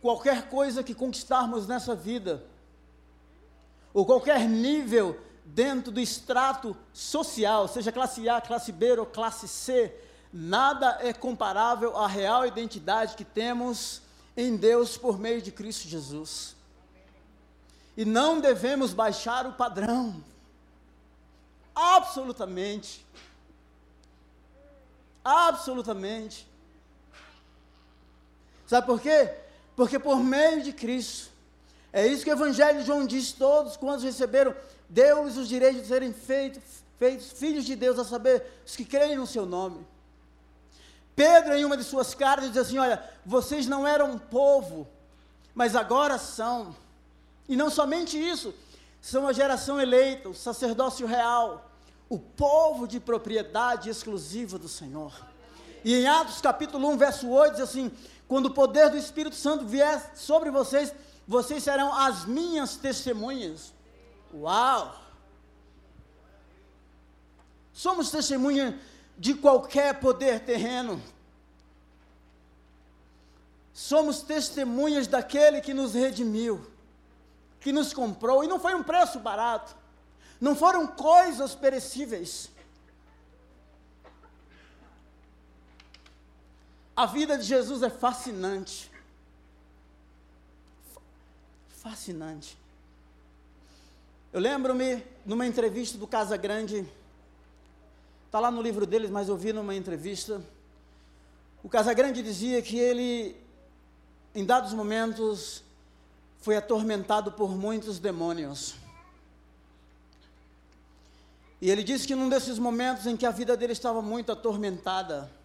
Qualquer 0.00 0.48
coisa 0.48 0.82
que 0.82 0.94
conquistarmos 0.94 1.66
nessa 1.66 1.94
vida, 1.94 2.42
ou 3.92 4.06
qualquer 4.06 4.48
nível 4.48 5.18
dentro 5.44 5.90
do 5.90 6.00
extrato 6.00 6.76
social, 6.92 7.68
seja 7.68 7.92
classe 7.92 8.28
A, 8.28 8.40
classe 8.40 8.72
B 8.72 8.98
ou 8.98 9.06
classe 9.06 9.48
C, 9.48 9.94
nada 10.32 10.98
é 11.00 11.12
comparável 11.12 11.96
à 11.96 12.06
real 12.06 12.46
identidade 12.46 13.16
que 13.16 13.24
temos 13.24 14.00
em 14.36 14.56
Deus 14.56 14.96
por 14.96 15.18
meio 15.18 15.42
de 15.42 15.50
Cristo 15.50 15.88
Jesus. 15.88 16.54
E 17.96 18.04
não 18.04 18.40
devemos 18.40 18.94
baixar 18.94 19.46
o 19.46 19.52
padrão. 19.52 20.22
Absolutamente. 21.74 23.04
Absolutamente. 25.24 26.48
Sabe 28.66 28.86
por 28.86 29.00
quê? 29.00 29.34
Porque 29.80 29.98
por 29.98 30.22
meio 30.22 30.62
de 30.62 30.74
Cristo, 30.74 31.30
é 31.90 32.06
isso 32.06 32.22
que 32.22 32.28
o 32.28 32.34
Evangelho 32.34 32.80
de 32.80 32.86
João 32.86 33.06
diz: 33.06 33.32
todos 33.32 33.78
quantos 33.78 34.04
receberam, 34.04 34.54
deu-lhes 34.90 35.38
os 35.38 35.48
direitos 35.48 35.80
de 35.80 35.88
serem 35.88 36.12
feitos, 36.12 36.62
feitos 36.98 37.32
filhos 37.32 37.64
de 37.64 37.74
Deus, 37.74 37.98
a 37.98 38.04
saber, 38.04 38.44
os 38.66 38.76
que 38.76 38.84
creem 38.84 39.16
no 39.16 39.26
seu 39.26 39.46
nome. 39.46 39.86
Pedro, 41.16 41.54
em 41.54 41.64
uma 41.64 41.78
de 41.78 41.84
suas 41.84 42.12
cartas, 42.14 42.52
diz 42.52 42.58
assim: 42.58 42.76
Olha, 42.76 43.02
vocês 43.24 43.66
não 43.66 43.88
eram 43.88 44.18
povo, 44.18 44.86
mas 45.54 45.74
agora 45.74 46.18
são. 46.18 46.76
E 47.48 47.56
não 47.56 47.70
somente 47.70 48.18
isso, 48.18 48.52
são 49.00 49.26
a 49.26 49.32
geração 49.32 49.80
eleita, 49.80 50.28
o 50.28 50.34
sacerdócio 50.34 51.06
real, 51.06 51.70
o 52.06 52.18
povo 52.18 52.86
de 52.86 53.00
propriedade 53.00 53.88
exclusiva 53.88 54.58
do 54.58 54.68
Senhor. 54.68 55.18
E 55.82 55.94
em 55.94 56.06
Atos 56.06 56.42
capítulo 56.42 56.86
1, 56.90 56.98
verso 56.98 57.30
8, 57.30 57.52
diz 57.52 57.62
assim: 57.62 57.90
Quando 58.30 58.46
o 58.46 58.54
poder 58.54 58.88
do 58.90 58.96
Espírito 58.96 59.34
Santo 59.34 59.66
vier 59.66 60.12
sobre 60.14 60.52
vocês, 60.52 60.94
vocês 61.26 61.64
serão 61.64 61.92
as 61.92 62.24
minhas 62.26 62.76
testemunhas. 62.76 63.72
Uau! 64.32 64.96
Somos 67.72 68.08
testemunhas 68.08 68.76
de 69.18 69.34
qualquer 69.34 69.98
poder 69.98 70.44
terreno. 70.44 71.02
Somos 73.74 74.22
testemunhas 74.22 75.08
daquele 75.08 75.60
que 75.60 75.74
nos 75.74 75.94
redimiu, 75.94 76.64
que 77.58 77.72
nos 77.72 77.92
comprou, 77.92 78.44
e 78.44 78.46
não 78.46 78.60
foi 78.60 78.76
um 78.76 78.84
preço 78.84 79.18
barato. 79.18 79.74
Não 80.40 80.54
foram 80.54 80.86
coisas 80.86 81.56
perecíveis. 81.56 82.48
A 87.00 87.06
vida 87.06 87.38
de 87.38 87.44
Jesus 87.44 87.82
é 87.82 87.88
fascinante. 87.88 88.90
Fascinante. 91.70 92.58
Eu 94.30 94.38
lembro-me 94.38 95.02
numa 95.24 95.46
entrevista 95.46 95.96
do 95.96 96.06
Casa 96.06 96.36
Grande, 96.36 96.86
está 98.26 98.38
lá 98.38 98.50
no 98.50 98.60
livro 98.60 98.84
deles, 98.84 99.08
mas 99.08 99.30
eu 99.30 99.36
vi 99.38 99.50
numa 99.50 99.74
entrevista. 99.74 100.42
O 101.64 101.70
Casa 101.70 101.94
Grande 101.94 102.22
dizia 102.22 102.60
que 102.60 102.78
ele, 102.78 103.34
em 104.34 104.44
dados 104.44 104.74
momentos, 104.74 105.64
foi 106.42 106.54
atormentado 106.54 107.32
por 107.32 107.56
muitos 107.56 107.98
demônios. 107.98 108.74
E 111.62 111.70
ele 111.70 111.82
disse 111.82 112.06
que 112.06 112.14
num 112.14 112.28
desses 112.28 112.58
momentos 112.58 113.06
em 113.06 113.16
que 113.16 113.24
a 113.24 113.30
vida 113.30 113.56
dele 113.56 113.72
estava 113.72 114.02
muito 114.02 114.30
atormentada, 114.30 115.39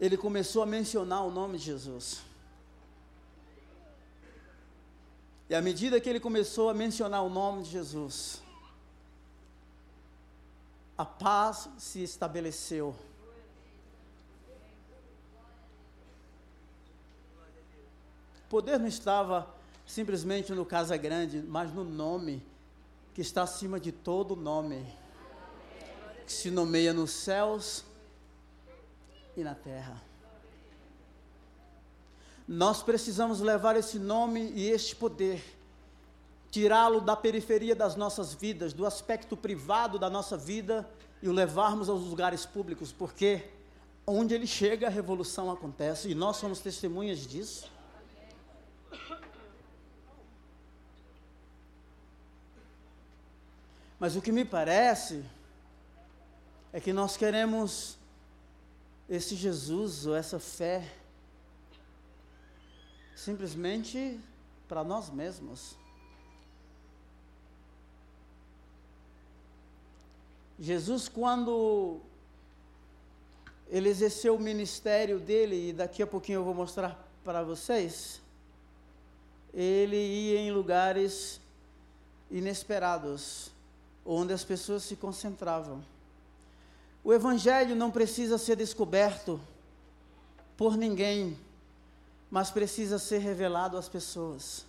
ele 0.00 0.16
começou 0.16 0.62
a 0.62 0.66
mencionar 0.66 1.24
o 1.24 1.30
nome 1.30 1.58
de 1.58 1.64
Jesus. 1.64 2.22
E 5.48 5.54
à 5.54 5.62
medida 5.62 6.00
que 6.00 6.08
ele 6.08 6.20
começou 6.20 6.68
a 6.68 6.74
mencionar 6.74 7.22
o 7.22 7.30
nome 7.30 7.62
de 7.62 7.70
Jesus, 7.70 8.42
a 10.98 11.04
paz 11.04 11.68
se 11.78 12.02
estabeleceu. 12.02 12.94
O 18.44 18.48
poder 18.48 18.78
não 18.78 18.86
estava 18.86 19.48
simplesmente 19.86 20.52
no 20.52 20.64
Casa 20.64 20.96
Grande, 20.96 21.42
mas 21.42 21.72
no 21.72 21.84
nome 21.84 22.42
que 23.14 23.20
está 23.20 23.42
acima 23.42 23.80
de 23.80 23.92
todo 23.92 24.36
nome, 24.36 24.84
que 26.26 26.32
se 26.32 26.50
nomeia 26.50 26.92
nos 26.92 27.12
céus 27.12 27.84
e 29.36 29.44
na 29.44 29.54
terra. 29.54 30.00
Nós 32.48 32.82
precisamos 32.82 33.40
levar 33.40 33.76
esse 33.76 33.98
nome 33.98 34.52
e 34.54 34.70
este 34.70 34.94
poder, 34.94 35.42
tirá-lo 36.50 37.00
da 37.00 37.16
periferia 37.16 37.74
das 37.74 37.96
nossas 37.96 38.32
vidas, 38.32 38.72
do 38.72 38.86
aspecto 38.86 39.36
privado 39.36 39.98
da 39.98 40.08
nossa 40.08 40.36
vida 40.36 40.88
e 41.20 41.28
o 41.28 41.32
levarmos 41.32 41.88
aos 41.88 42.02
lugares 42.02 42.46
públicos, 42.46 42.92
porque 42.92 43.50
onde 44.06 44.32
ele 44.32 44.46
chega 44.46 44.86
a 44.86 44.90
revolução 44.90 45.50
acontece 45.50 46.08
e 46.08 46.14
nós 46.14 46.36
somos 46.36 46.60
testemunhas 46.60 47.26
disso. 47.26 47.70
Mas 53.98 54.14
o 54.14 54.22
que 54.22 54.30
me 54.30 54.44
parece 54.44 55.24
é 56.72 56.78
que 56.78 56.92
nós 56.92 57.16
queremos 57.16 57.96
esse 59.08 59.34
Jesus 59.34 60.06
ou 60.06 60.16
essa 60.16 60.38
fé 60.38 60.92
simplesmente 63.14 64.20
para 64.68 64.84
nós 64.84 65.10
mesmos. 65.10 65.76
Jesus, 70.58 71.08
quando 71.08 72.00
ele 73.68 73.88
exerceu 73.88 74.36
o 74.36 74.40
ministério 74.40 75.18
dele, 75.18 75.70
e 75.70 75.72
daqui 75.72 76.02
a 76.02 76.06
pouquinho 76.06 76.40
eu 76.40 76.44
vou 76.44 76.54
mostrar 76.54 77.08
para 77.24 77.42
vocês, 77.42 78.20
ele 79.52 79.96
ia 79.96 80.38
em 80.38 80.50
lugares 80.50 81.40
inesperados 82.30 83.50
onde 84.04 84.32
as 84.32 84.44
pessoas 84.44 84.82
se 84.84 84.96
concentravam. 84.96 85.84
O 87.06 87.14
Evangelho 87.14 87.76
não 87.76 87.88
precisa 87.88 88.36
ser 88.36 88.56
descoberto 88.56 89.40
por 90.56 90.76
ninguém, 90.76 91.38
mas 92.28 92.50
precisa 92.50 92.98
ser 92.98 93.18
revelado 93.18 93.78
às 93.78 93.88
pessoas. 93.88 94.66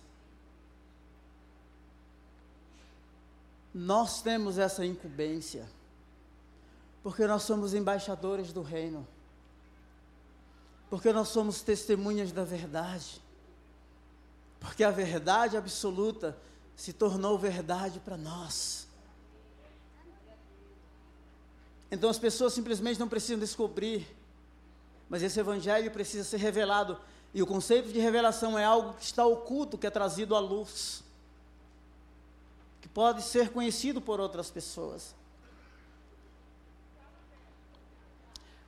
Nós 3.74 4.22
temos 4.22 4.56
essa 4.56 4.86
incumbência, 4.86 5.68
porque 7.02 7.26
nós 7.26 7.42
somos 7.42 7.74
embaixadores 7.74 8.52
do 8.52 8.62
Reino, 8.62 9.04
porque 10.88 11.12
nós 11.12 11.30
somos 11.30 11.60
testemunhas 11.60 12.30
da 12.30 12.44
verdade, 12.44 13.20
porque 14.60 14.84
a 14.84 14.92
verdade 14.92 15.56
absoluta 15.56 16.38
se 16.76 16.92
tornou 16.92 17.36
verdade 17.36 17.98
para 17.98 18.16
nós. 18.16 18.87
Então 21.90 22.10
as 22.10 22.18
pessoas 22.18 22.52
simplesmente 22.52 23.00
não 23.00 23.08
precisam 23.08 23.38
descobrir, 23.38 24.06
mas 25.08 25.22
esse 25.22 25.40
evangelho 25.40 25.90
precisa 25.90 26.24
ser 26.24 26.36
revelado. 26.36 26.98
E 27.32 27.42
o 27.42 27.46
conceito 27.46 27.90
de 27.92 27.98
revelação 27.98 28.58
é 28.58 28.64
algo 28.64 28.94
que 28.94 29.04
está 29.04 29.24
oculto, 29.24 29.78
que 29.78 29.86
é 29.86 29.90
trazido 29.90 30.34
à 30.34 30.38
luz, 30.38 31.02
que 32.80 32.88
pode 32.88 33.22
ser 33.22 33.50
conhecido 33.50 34.00
por 34.00 34.20
outras 34.20 34.50
pessoas. 34.50 35.14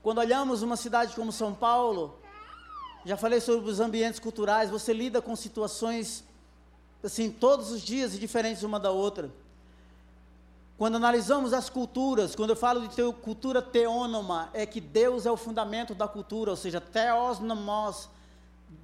Quando 0.03 0.19
olhamos 0.19 0.63
uma 0.63 0.77
cidade 0.77 1.15
como 1.15 1.31
São 1.31 1.55
Paulo, 1.55 2.19
já 3.05 3.17
falei 3.17 3.41
sobre 3.41 3.71
os 3.71 3.81
ambientes 3.81 4.19
culturais, 4.19 4.71
você 4.71 4.93
lida 4.93 5.21
com 5.21 5.37
situações 5.37 6.25
assim 7.03 7.31
todos 7.31 7.71
os 7.71 7.81
dias 7.81 8.15
e 8.15 8.19
diferentes 8.19 8.63
uma 8.63 8.81
da 8.81 8.91
outra. 8.91 9.31
Quando 10.81 10.97
analisamos 10.97 11.53
as 11.53 11.69
culturas, 11.69 12.35
quando 12.35 12.49
eu 12.49 12.57
falo 12.57 12.89
de 12.89 13.13
cultura 13.21 13.61
teônoma, 13.61 14.49
é 14.55 14.65
que 14.65 14.81
Deus 14.81 15.27
é 15.27 15.31
o 15.31 15.37
fundamento 15.37 15.95
da 15.95 16.09
cultura, 16.09 16.53
ou 16.53 16.57
seja, 16.57 16.81
teos 16.81 17.39
nomos, 17.39 18.09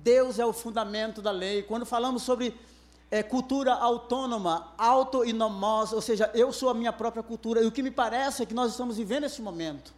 Deus 0.03 0.39
é 0.39 0.45
o 0.45 0.53
fundamento 0.53 1.23
da 1.23 1.31
lei. 1.31 1.63
Quando 1.63 1.87
falamos 1.87 2.23
sobre 2.23 2.55
é, 3.11 3.23
cultura 3.23 3.73
autônoma, 3.73 4.75
auto 4.77 5.25
e 5.25 5.33
nomos, 5.33 5.95
ou 5.95 6.03
seja, 6.03 6.31
eu 6.35 6.53
sou 6.53 6.69
a 6.69 6.75
minha 6.75 6.93
própria 6.93 7.23
cultura, 7.23 7.63
e 7.63 7.67
o 7.67 7.73
que 7.73 7.83
me 7.83 7.91
parece 7.91 8.43
é 8.43 8.47
que 8.47 8.53
nós 8.53 8.73
estamos 8.73 8.99
vivendo 8.99 9.25
esse 9.25 9.41
momento. 9.41 9.95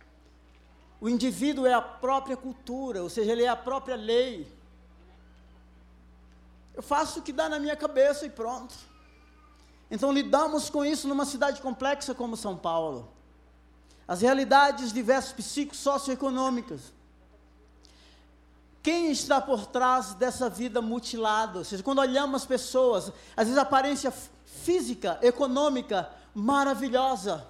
O 1.00 1.08
indivíduo 1.08 1.66
é 1.66 1.74
a 1.74 1.82
própria 1.82 2.36
cultura, 2.36 3.02
ou 3.02 3.10
seja, 3.10 3.32
ele 3.32 3.42
é 3.42 3.48
a 3.48 3.56
própria 3.56 3.96
lei. 3.96 4.46
Eu 6.76 6.82
faço 6.84 7.18
o 7.18 7.22
que 7.22 7.32
dá 7.32 7.48
na 7.48 7.58
minha 7.58 7.74
cabeça 7.74 8.24
e 8.24 8.30
pronto. 8.30 8.87
Então 9.90 10.12
lidamos 10.12 10.68
com 10.68 10.84
isso 10.84 11.08
numa 11.08 11.24
cidade 11.24 11.60
complexa 11.62 12.14
como 12.14 12.36
São 12.36 12.56
Paulo. 12.56 13.08
as 14.06 14.22
realidades 14.22 14.90
diversas 14.90 15.34
psicossocioeconômicas. 15.34 16.80
Quem 18.82 19.10
está 19.10 19.38
por 19.38 19.66
trás 19.66 20.14
dessa 20.14 20.48
vida 20.48 20.80
mutilada? 20.80 21.58
Ou 21.58 21.64
seja, 21.64 21.82
quando 21.82 21.98
olhamos 21.98 22.40
as 22.42 22.46
pessoas, 22.46 23.12
às 23.36 23.44
vezes 23.44 23.58
a 23.58 23.62
aparência 23.62 24.10
física, 24.46 25.18
econômica, 25.20 26.10
maravilhosa, 26.34 27.46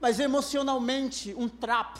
mas 0.00 0.20
emocionalmente 0.20 1.34
um 1.36 1.48
trapo. 1.48 1.98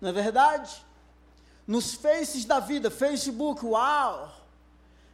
Não 0.00 0.08
é 0.08 0.12
verdade? 0.12 0.84
Nos 1.64 1.94
faces 1.94 2.44
da 2.44 2.58
vida, 2.58 2.90
Facebook, 2.90 3.64
uau! 3.64 4.37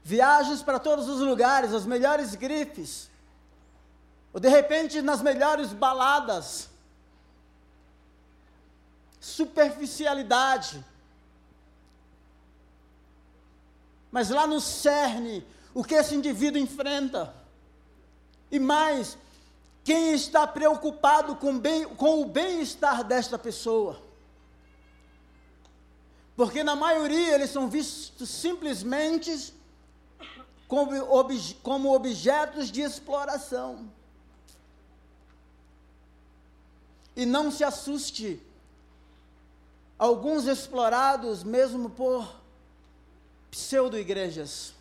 Viagens 0.04 0.62
para 0.62 0.78
todos 0.78 1.08
os 1.08 1.20
lugares, 1.20 1.72
as 1.72 1.86
melhores 1.86 2.34
grifes. 2.34 3.08
Ou 4.34 4.38
de 4.38 4.48
repente 4.48 5.00
nas 5.00 5.22
melhores 5.22 5.72
baladas. 5.72 6.68
Superficialidade. 9.18 10.84
Mas 14.12 14.28
lá 14.28 14.46
no 14.46 14.60
cerne, 14.60 15.44
o 15.72 15.82
que 15.82 15.94
esse 15.94 16.14
indivíduo 16.14 16.60
enfrenta? 16.60 17.34
E 18.50 18.58
mais, 18.58 19.16
quem 19.82 20.12
está 20.12 20.46
preocupado 20.46 21.34
com, 21.36 21.58
bem, 21.58 21.84
com 21.84 22.20
o 22.20 22.26
bem-estar 22.26 23.02
desta 23.02 23.38
pessoa? 23.38 24.02
Porque 26.36 26.62
na 26.62 26.76
maioria 26.76 27.34
eles 27.34 27.50
são 27.50 27.68
vistos 27.68 28.28
simplesmente 28.28 29.54
como, 30.74 31.54
como 31.62 31.94
objetos 31.94 32.70
de 32.70 32.80
exploração. 32.80 33.90
E 37.14 37.24
não 37.24 37.50
se 37.50 37.62
assuste, 37.62 38.42
alguns 39.98 40.46
explorados 40.46 41.44
mesmo 41.44 41.88
por 41.90 42.28
pseudo-igrejas. 43.50 44.74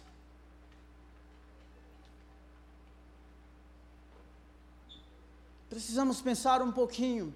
precisamos 5.73 6.21
pensar 6.21 6.61
um 6.61 6.71
pouquinho. 6.71 7.33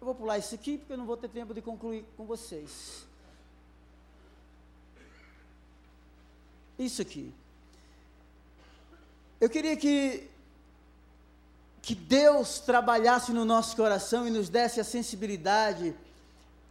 Eu 0.00 0.06
vou 0.06 0.14
pular 0.14 0.38
isso 0.38 0.54
aqui 0.54 0.78
porque 0.78 0.94
eu 0.94 0.96
não 0.96 1.04
vou 1.04 1.18
ter 1.18 1.28
tempo 1.28 1.52
de 1.52 1.60
concluir 1.60 2.02
com 2.16 2.24
vocês. 2.24 3.04
Isso 6.78 7.02
aqui. 7.02 7.30
Eu 9.40 9.48
queria 9.48 9.76
que 9.76 10.28
que 11.80 11.94
Deus 11.94 12.58
trabalhasse 12.58 13.32
no 13.32 13.46
nosso 13.46 13.74
coração 13.74 14.26
e 14.26 14.30
nos 14.30 14.50
desse 14.50 14.78
a 14.78 14.84
sensibilidade 14.84 15.94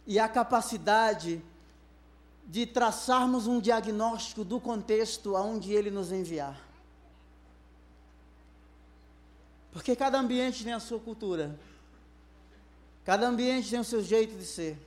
e 0.06 0.16
a 0.16 0.28
capacidade 0.28 1.42
de 2.46 2.64
traçarmos 2.64 3.48
um 3.48 3.60
diagnóstico 3.60 4.44
do 4.44 4.60
contexto 4.60 5.36
aonde 5.36 5.72
ele 5.72 5.90
nos 5.90 6.12
enviar. 6.12 6.56
Porque 9.72 9.96
cada 9.96 10.20
ambiente 10.20 10.62
tem 10.62 10.72
a 10.72 10.80
sua 10.80 11.00
cultura. 11.00 11.58
Cada 13.04 13.26
ambiente 13.26 13.70
tem 13.70 13.80
o 13.80 13.84
seu 13.84 14.02
jeito 14.02 14.36
de 14.36 14.46
ser. 14.46 14.78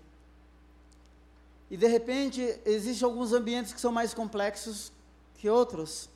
E 1.70 1.76
de 1.76 1.88
repente, 1.88 2.58
existem 2.66 3.06
alguns 3.06 3.34
ambientes 3.34 3.74
que 3.74 3.82
são 3.82 3.92
mais 3.92 4.14
complexos 4.14 4.92
que 5.38 5.50
outros. 5.50 6.10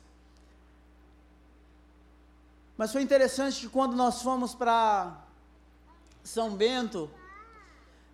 Mas 2.76 2.92
foi 2.92 3.02
interessante 3.02 3.60
que 3.60 3.68
quando 3.68 3.96
nós 3.96 4.20
fomos 4.22 4.54
para 4.54 5.16
São 6.22 6.50
Bento, 6.50 7.10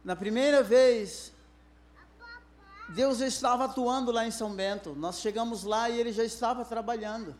na 0.04 0.14
primeira 0.14 0.62
vez, 0.62 1.32
Deus 2.88 3.20
estava 3.20 3.64
atuando 3.64 4.12
lá 4.12 4.26
em 4.26 4.30
São 4.30 4.52
Bento. 4.52 4.94
Nós 4.94 5.20
chegamos 5.20 5.64
lá 5.64 5.88
e 5.88 5.98
ele 5.98 6.12
já 6.12 6.24
estava 6.24 6.64
trabalhando. 6.64 7.34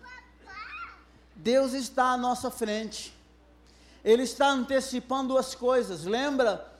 Deus 1.37 1.73
está 1.73 2.13
à 2.13 2.17
nossa 2.17 2.51
frente. 2.51 3.17
Ele 4.05 4.23
está 4.25 4.49
antecipando 4.49 5.39
as 5.39 5.55
coisas. 5.55 6.05
Lembra 6.05 6.73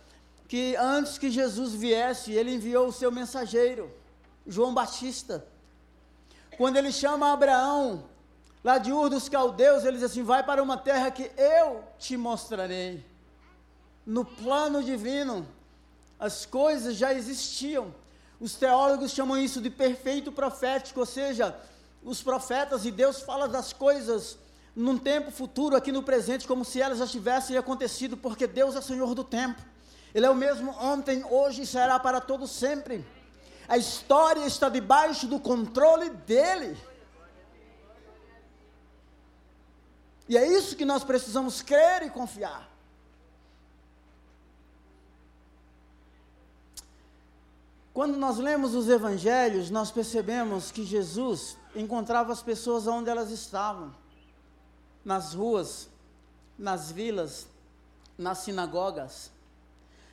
que 0.49 0.77
antes 0.77 1.19
que 1.19 1.31
Jesus 1.31 1.73
viesse, 1.73 2.33
ele 2.33 2.55
enviou 2.55 2.89
o 2.89 2.93
seu 2.93 3.11
mensageiro, 3.11 3.91
João 4.47 4.75
Batista. 4.75 5.47
Quando 6.57 6.77
ele 6.77 6.93
chama 6.93 7.33
Abraão, 7.33 8.05
lá 8.63 8.79
de 8.79 8.93
Ur 8.93 9.09
dos 9.09 9.29
Caldeus, 9.29 9.85
ele 9.85 9.99
diz 9.99 10.05
assim: 10.05 10.23
Vai 10.23 10.43
para 10.43 10.63
uma 10.63 10.77
terra 10.77 11.11
que 11.11 11.31
eu 11.37 11.85
te 11.99 12.17
mostrarei. 12.17 13.05
No 14.05 14.25
plano 14.25 14.83
divino, 14.83 15.47
as 16.19 16.45
coisas 16.45 16.97
já 16.97 17.13
existiam. 17.13 17.95
Os 18.41 18.55
teólogos 18.55 19.13
chamam 19.13 19.39
isso 19.39 19.61
de 19.61 19.71
perfeito 19.71 20.33
profético, 20.33 21.01
ou 21.01 21.07
seja, 21.07 21.57
os 22.03 22.23
profetas 22.23 22.85
e 22.85 22.91
Deus 22.91 23.21
fala 23.21 23.47
das 23.47 23.73
coisas 23.73 24.37
num 24.75 24.99
tempo 24.99 25.31
futuro, 25.31 25.77
aqui 25.77 25.93
no 25.93 26.03
presente, 26.03 26.49
como 26.49 26.65
se 26.65 26.81
elas 26.81 26.99
já 26.99 27.07
tivessem 27.07 27.57
acontecido, 27.57 28.17
porque 28.17 28.47
Deus 28.47 28.75
é 28.75 28.81
Senhor 28.81 29.15
do 29.15 29.23
tempo. 29.23 29.61
Ele 30.15 30.27
é 30.27 30.31
o 30.31 30.35
mesmo 30.35 30.73
ontem, 30.73 31.25
hoje 31.31 31.63
e 31.63 31.67
será 31.67 31.99
para 31.99 32.21
todo 32.21 32.47
sempre. 32.47 33.05
A 33.69 33.77
história 33.77 34.45
está 34.45 34.69
debaixo 34.69 35.27
do 35.27 35.39
controle 35.39 36.11
dele. 36.11 36.77
E 40.33 40.37
é 40.39 40.49
isso 40.49 40.77
que 40.77 40.87
nós 40.87 41.05
precisamos 41.05 41.61
crer 41.61 42.05
e 42.05 42.09
confiar. 42.09 42.67
Quando 47.93 48.17
nós 48.17 48.39
lemos 48.39 48.75
os 48.75 48.89
evangelhos, 48.89 49.69
nós 49.69 49.91
percebemos 49.91 50.71
que 50.71 50.87
Jesus 50.87 51.59
encontrava 51.77 52.33
as 52.33 52.43
pessoas 52.43 52.87
onde 52.87 53.11
elas 53.11 53.31
estavam 53.31 53.95
nas 55.05 55.35
ruas, 55.35 55.91
nas 56.59 56.91
vilas, 56.91 57.47
nas 58.17 58.39
sinagogas, 58.39 59.31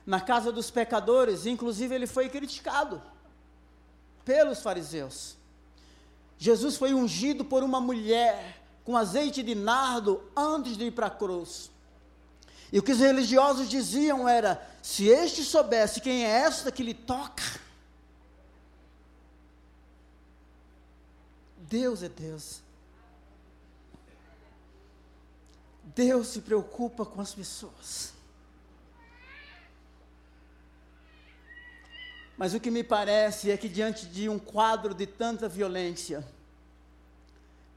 na 0.05 0.19
casa 0.19 0.51
dos 0.51 0.69
pecadores, 0.69 1.45
inclusive 1.45 1.95
ele 1.95 2.07
foi 2.07 2.27
criticado 2.27 3.01
pelos 4.25 4.61
fariseus. 4.61 5.37
Jesus 6.37 6.75
foi 6.75 6.93
ungido 6.93 7.45
por 7.45 7.63
uma 7.63 7.79
mulher 7.79 8.58
com 8.89 8.97
azeite 8.97 9.43
de 9.43 9.53
nardo 9.53 10.19
antes 10.35 10.75
de 10.75 10.85
ir 10.85 10.91
para 10.91 11.05
a 11.05 11.11
cruz. 11.11 11.69
E 12.71 12.79
o 12.79 12.81
que 12.81 12.91
os 12.91 12.97
religiosos 12.97 13.69
diziam 13.69 14.27
era: 14.27 14.59
se 14.81 15.05
este 15.05 15.43
soubesse 15.43 16.01
quem 16.01 16.25
é 16.25 16.29
esta 16.29 16.71
que 16.71 16.81
lhe 16.81 16.95
toca, 16.95 17.43
Deus 21.55 22.01
é 22.01 22.09
Deus. 22.09 22.61
Deus 25.83 26.29
se 26.29 26.41
preocupa 26.41 27.05
com 27.05 27.21
as 27.21 27.31
pessoas. 27.31 28.11
Mas 32.35 32.55
o 32.55 32.59
que 32.59 32.71
me 32.71 32.83
parece 32.83 33.51
é 33.51 33.57
que, 33.57 33.69
diante 33.69 34.07
de 34.07 34.27
um 34.27 34.39
quadro 34.39 34.95
de 34.95 35.05
tanta 35.05 35.47
violência, 35.47 36.27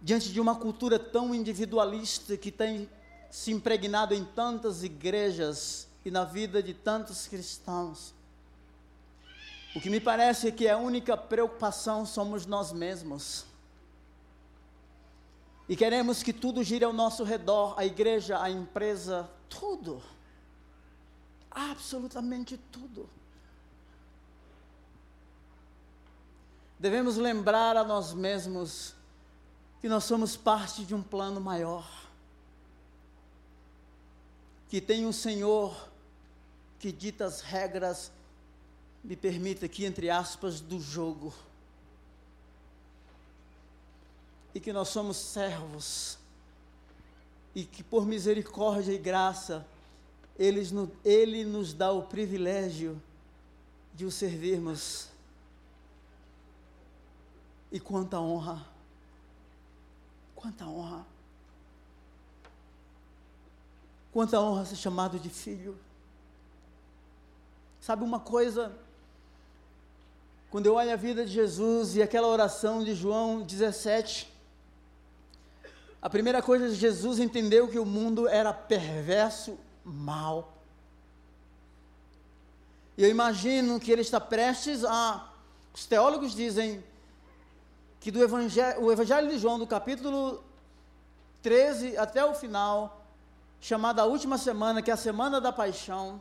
diante 0.02 0.32
de 0.32 0.40
uma 0.40 0.56
cultura 0.56 0.98
tão 0.98 1.32
individualista 1.32 2.36
que 2.36 2.50
tem 2.50 2.90
se 3.30 3.52
impregnado 3.52 4.12
em 4.12 4.24
tantas 4.24 4.82
igrejas 4.82 5.86
e 6.04 6.10
na 6.10 6.24
vida 6.24 6.60
de 6.60 6.74
tantos 6.74 7.28
cristãos, 7.28 8.12
o 9.74 9.80
que 9.80 9.88
me 9.88 10.00
parece 10.00 10.48
é 10.48 10.50
que 10.50 10.68
a 10.68 10.76
única 10.76 11.16
preocupação 11.16 12.04
somos 12.04 12.44
nós 12.44 12.72
mesmos. 12.72 13.46
E 15.68 15.76
queremos 15.76 16.22
que 16.22 16.32
tudo 16.32 16.62
gire 16.62 16.84
ao 16.84 16.92
nosso 16.92 17.24
redor, 17.24 17.74
a 17.78 17.86
igreja, 17.86 18.42
a 18.42 18.50
empresa, 18.50 19.30
tudo. 19.48 20.02
Absolutamente 21.50 22.58
tudo. 22.70 23.08
Devemos 26.78 27.16
lembrar 27.16 27.76
a 27.76 27.84
nós 27.84 28.12
mesmos 28.12 28.94
que 29.82 29.88
nós 29.88 30.04
somos 30.04 30.34
parte 30.34 30.86
de 30.86 30.94
um 30.94 31.02
plano 31.02 31.42
maior. 31.42 31.86
Que 34.70 34.80
tem 34.80 35.04
um 35.04 35.12
Senhor 35.12 35.90
que 36.78 36.90
dita 36.90 37.26
as 37.26 37.42
regras, 37.42 38.10
me 39.04 39.16
permita 39.16 39.66
aqui, 39.66 39.84
entre 39.84 40.08
aspas, 40.08 40.58
do 40.58 40.80
jogo 40.80 41.34
e 44.54 44.60
que 44.60 44.72
nós 44.72 44.88
somos 44.88 45.16
servos, 45.16 46.18
e 47.54 47.64
que 47.64 47.82
por 47.82 48.06
misericórdia 48.06 48.92
e 48.92 48.98
graça, 48.98 49.66
Ele, 50.38 50.62
Ele 51.04 51.44
nos 51.44 51.72
dá 51.72 51.90
o 51.92 52.02
privilégio 52.02 53.00
de 53.94 54.04
o 54.04 54.10
servirmos. 54.10 55.08
E 57.70 57.80
quanta 57.80 58.20
honra, 58.20 58.66
quanta 60.42 60.66
honra. 60.66 61.06
quanta 64.12 64.40
honra 64.40 64.66
ser 64.66 64.76
chamado 64.76 65.18
de 65.18 65.30
filho. 65.30 65.78
Sabe 67.80 68.02
uma 68.02 68.18
coisa? 68.18 68.76
Quando 70.50 70.66
eu 70.66 70.74
olho 70.74 70.92
a 70.92 70.96
vida 70.96 71.24
de 71.24 71.32
Jesus 71.32 71.94
e 71.94 72.02
aquela 72.02 72.26
oração 72.26 72.84
de 72.84 72.94
João 72.94 73.40
17, 73.40 74.30
a 76.02 76.10
primeira 76.10 76.42
coisa 76.42 76.66
é 76.66 76.70
Jesus 76.70 77.20
entendeu 77.20 77.68
que 77.68 77.78
o 77.78 77.86
mundo 77.86 78.28
era 78.28 78.52
perverso, 78.52 79.56
mal. 79.84 80.58
E 82.98 83.04
eu 83.04 83.08
imagino 83.08 83.78
que 83.80 83.92
ele 83.92 84.02
está 84.02 84.20
prestes 84.20 84.84
a. 84.84 85.32
Os 85.72 85.86
teólogos 85.86 86.34
dizem 86.34 86.84
que 88.02 88.10
do 88.10 88.20
evangelho, 88.20 88.82
o 88.82 88.90
Evangelho 88.90 89.28
de 89.28 89.38
João, 89.38 89.60
do 89.60 89.66
capítulo 89.66 90.42
13 91.40 91.96
até 91.96 92.24
o 92.24 92.34
final, 92.34 93.00
chamada 93.60 94.02
a 94.02 94.06
última 94.06 94.36
semana, 94.36 94.82
que 94.82 94.90
é 94.90 94.94
a 94.94 94.96
semana 94.96 95.40
da 95.40 95.52
paixão, 95.52 96.20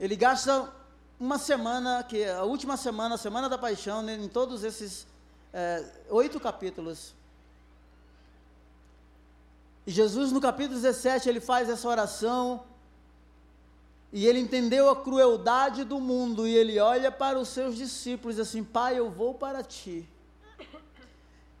ele 0.00 0.16
gasta 0.16 0.72
uma 1.20 1.38
semana, 1.38 2.02
que 2.02 2.22
é 2.22 2.32
a 2.32 2.42
última 2.42 2.78
semana, 2.78 3.16
a 3.16 3.18
semana 3.18 3.50
da 3.50 3.58
paixão, 3.58 4.00
né, 4.00 4.14
em 4.14 4.28
todos 4.28 4.64
esses 4.64 5.06
é, 5.52 5.84
oito 6.08 6.40
capítulos. 6.40 7.12
E 9.86 9.90
Jesus, 9.90 10.32
no 10.32 10.40
capítulo 10.40 10.80
17, 10.80 11.28
ele 11.28 11.38
faz 11.38 11.68
essa 11.68 11.86
oração, 11.86 12.64
e 14.12 14.26
ele 14.26 14.38
entendeu 14.38 14.90
a 14.90 15.02
crueldade 15.02 15.84
do 15.84 15.98
mundo, 15.98 16.46
e 16.46 16.54
ele 16.54 16.78
olha 16.78 17.10
para 17.10 17.38
os 17.38 17.48
seus 17.48 17.76
discípulos 17.76 18.38
assim: 18.38 18.62
Pai, 18.62 18.98
eu 18.98 19.10
vou 19.10 19.32
para 19.32 19.62
ti. 19.62 20.06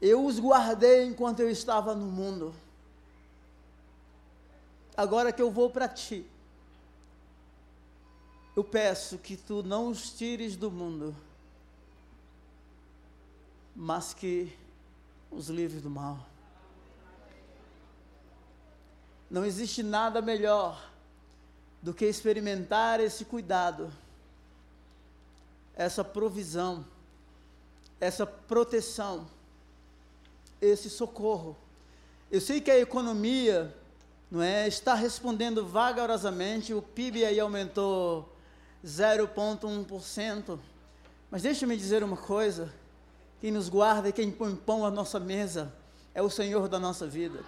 Eu 0.00 0.26
os 0.26 0.38
guardei 0.38 1.04
enquanto 1.04 1.40
eu 1.40 1.48
estava 1.48 1.94
no 1.94 2.04
mundo. 2.04 2.54
Agora 4.94 5.32
que 5.32 5.40
eu 5.40 5.50
vou 5.50 5.70
para 5.70 5.88
ti, 5.88 6.26
eu 8.54 8.62
peço 8.62 9.16
que 9.16 9.34
tu 9.34 9.62
não 9.62 9.88
os 9.88 10.10
tires 10.10 10.54
do 10.54 10.70
mundo, 10.70 11.16
mas 13.74 14.12
que 14.12 14.54
os 15.30 15.48
livres 15.48 15.80
do 15.80 15.88
mal. 15.88 16.18
Não 19.30 19.46
existe 19.46 19.82
nada 19.82 20.20
melhor 20.20 20.91
do 21.82 21.92
que 21.92 22.04
experimentar 22.04 23.00
esse 23.00 23.24
cuidado, 23.24 23.92
essa 25.74 26.04
provisão, 26.04 26.84
essa 28.00 28.24
proteção, 28.24 29.26
esse 30.60 30.88
socorro. 30.88 31.56
Eu 32.30 32.40
sei 32.40 32.60
que 32.60 32.70
a 32.70 32.78
economia 32.78 33.74
não 34.30 34.40
é, 34.40 34.66
está 34.66 34.94
respondendo 34.94 35.66
vagarosamente, 35.66 36.72
o 36.72 36.80
PIB 36.80 37.24
aí 37.24 37.38
aumentou 37.38 38.32
0,1%. 38.84 40.58
Mas 41.30 41.42
deixa-me 41.42 41.76
dizer 41.76 42.02
uma 42.02 42.16
coisa: 42.16 42.72
quem 43.40 43.50
nos 43.50 43.68
guarda 43.68 44.08
e 44.08 44.12
quem 44.12 44.30
põe 44.30 44.54
pão 44.54 44.86
à 44.86 44.90
nossa 44.90 45.18
mesa 45.18 45.72
é 46.14 46.22
o 46.22 46.30
Senhor 46.30 46.68
da 46.68 46.78
nossa 46.78 47.06
vida. 47.06 47.40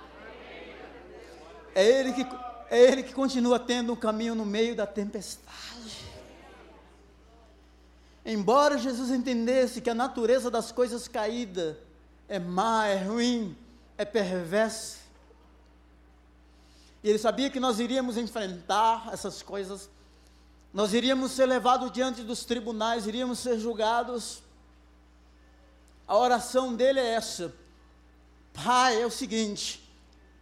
É 1.74 1.85
Ele 1.85 2.12
que, 2.12 2.24
é 2.71 2.81
Ele 2.81 3.03
que 3.03 3.12
continua 3.12 3.59
tendo 3.59 3.93
um 3.93 3.97
caminho 3.97 4.35
no 4.35 4.45
meio 4.45 4.75
da 4.75 4.87
tempestade. 4.87 6.05
Embora 8.25 8.79
Jesus 8.79 9.11
entendesse 9.11 9.81
que 9.81 9.91
a 9.91 9.95
natureza 9.95 10.51
das 10.51 10.73
coisas 10.73 11.07
caídas 11.07 11.77
é 12.29 12.39
má, 12.39 12.87
é 12.87 12.97
ruim, 12.97 13.57
é 13.99 14.05
perversa, 14.05 15.05
e 17.05 17.11
ele 17.11 17.19
sabia 17.19 17.51
que 17.51 17.61
nós 17.61 17.79
iríamos 17.81 18.17
enfrentar 18.17 19.11
essas 19.12 19.43
coisas, 19.43 19.91
nós 20.73 20.95
iríamos 20.95 21.33
ser 21.33 21.45
levados 21.45 21.93
diante 21.93 22.23
dos 22.23 22.47
tribunais, 22.47 23.07
iríamos 23.07 23.41
ser 23.41 23.59
julgados. 23.59 24.43
A 26.09 26.17
oração 26.17 26.75
dele 26.75 26.99
é 26.99 27.12
essa: 27.12 27.55
Pai, 28.55 29.03
é 29.03 29.05
o 29.05 29.11
seguinte, 29.11 29.87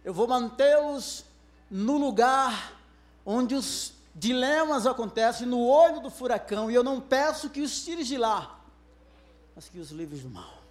eu 0.05 0.13
vou 0.13 0.25
mantê-los 0.25 1.25
no 1.73 1.97
lugar 1.97 2.79
onde 3.25 3.55
os 3.55 3.93
dilemas 4.13 4.85
acontecem, 4.85 5.47
no 5.47 5.65
olho 5.65 5.99
do 6.01 6.11
furacão, 6.11 6.69
e 6.69 6.75
eu 6.75 6.83
não 6.83 7.01
peço 7.01 7.49
que 7.49 7.61
os 7.61 7.83
tires 7.83 8.05
de 8.05 8.15
lá, 8.15 8.63
mas 9.55 9.67
que 9.67 9.79
os 9.79 9.89
livres 9.89 10.21
do 10.21 10.29
mal. 10.29 10.61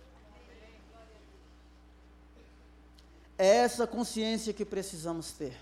É 3.37 3.49
essa 3.49 3.85
consciência 3.85 4.53
que 4.53 4.65
precisamos 4.65 5.33
ter 5.33 5.59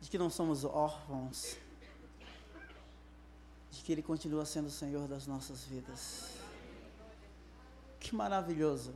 de 0.00 0.10
que 0.10 0.18
não 0.18 0.28
somos 0.28 0.64
órfãos, 0.64 1.56
de 3.70 3.82
que 3.84 3.92
Ele 3.92 4.02
continua 4.02 4.44
sendo 4.44 4.66
o 4.66 4.72
Senhor 4.72 5.06
das 5.06 5.28
nossas 5.28 5.62
vidas. 5.62 6.24
Que 8.00 8.16
maravilhoso! 8.16 8.92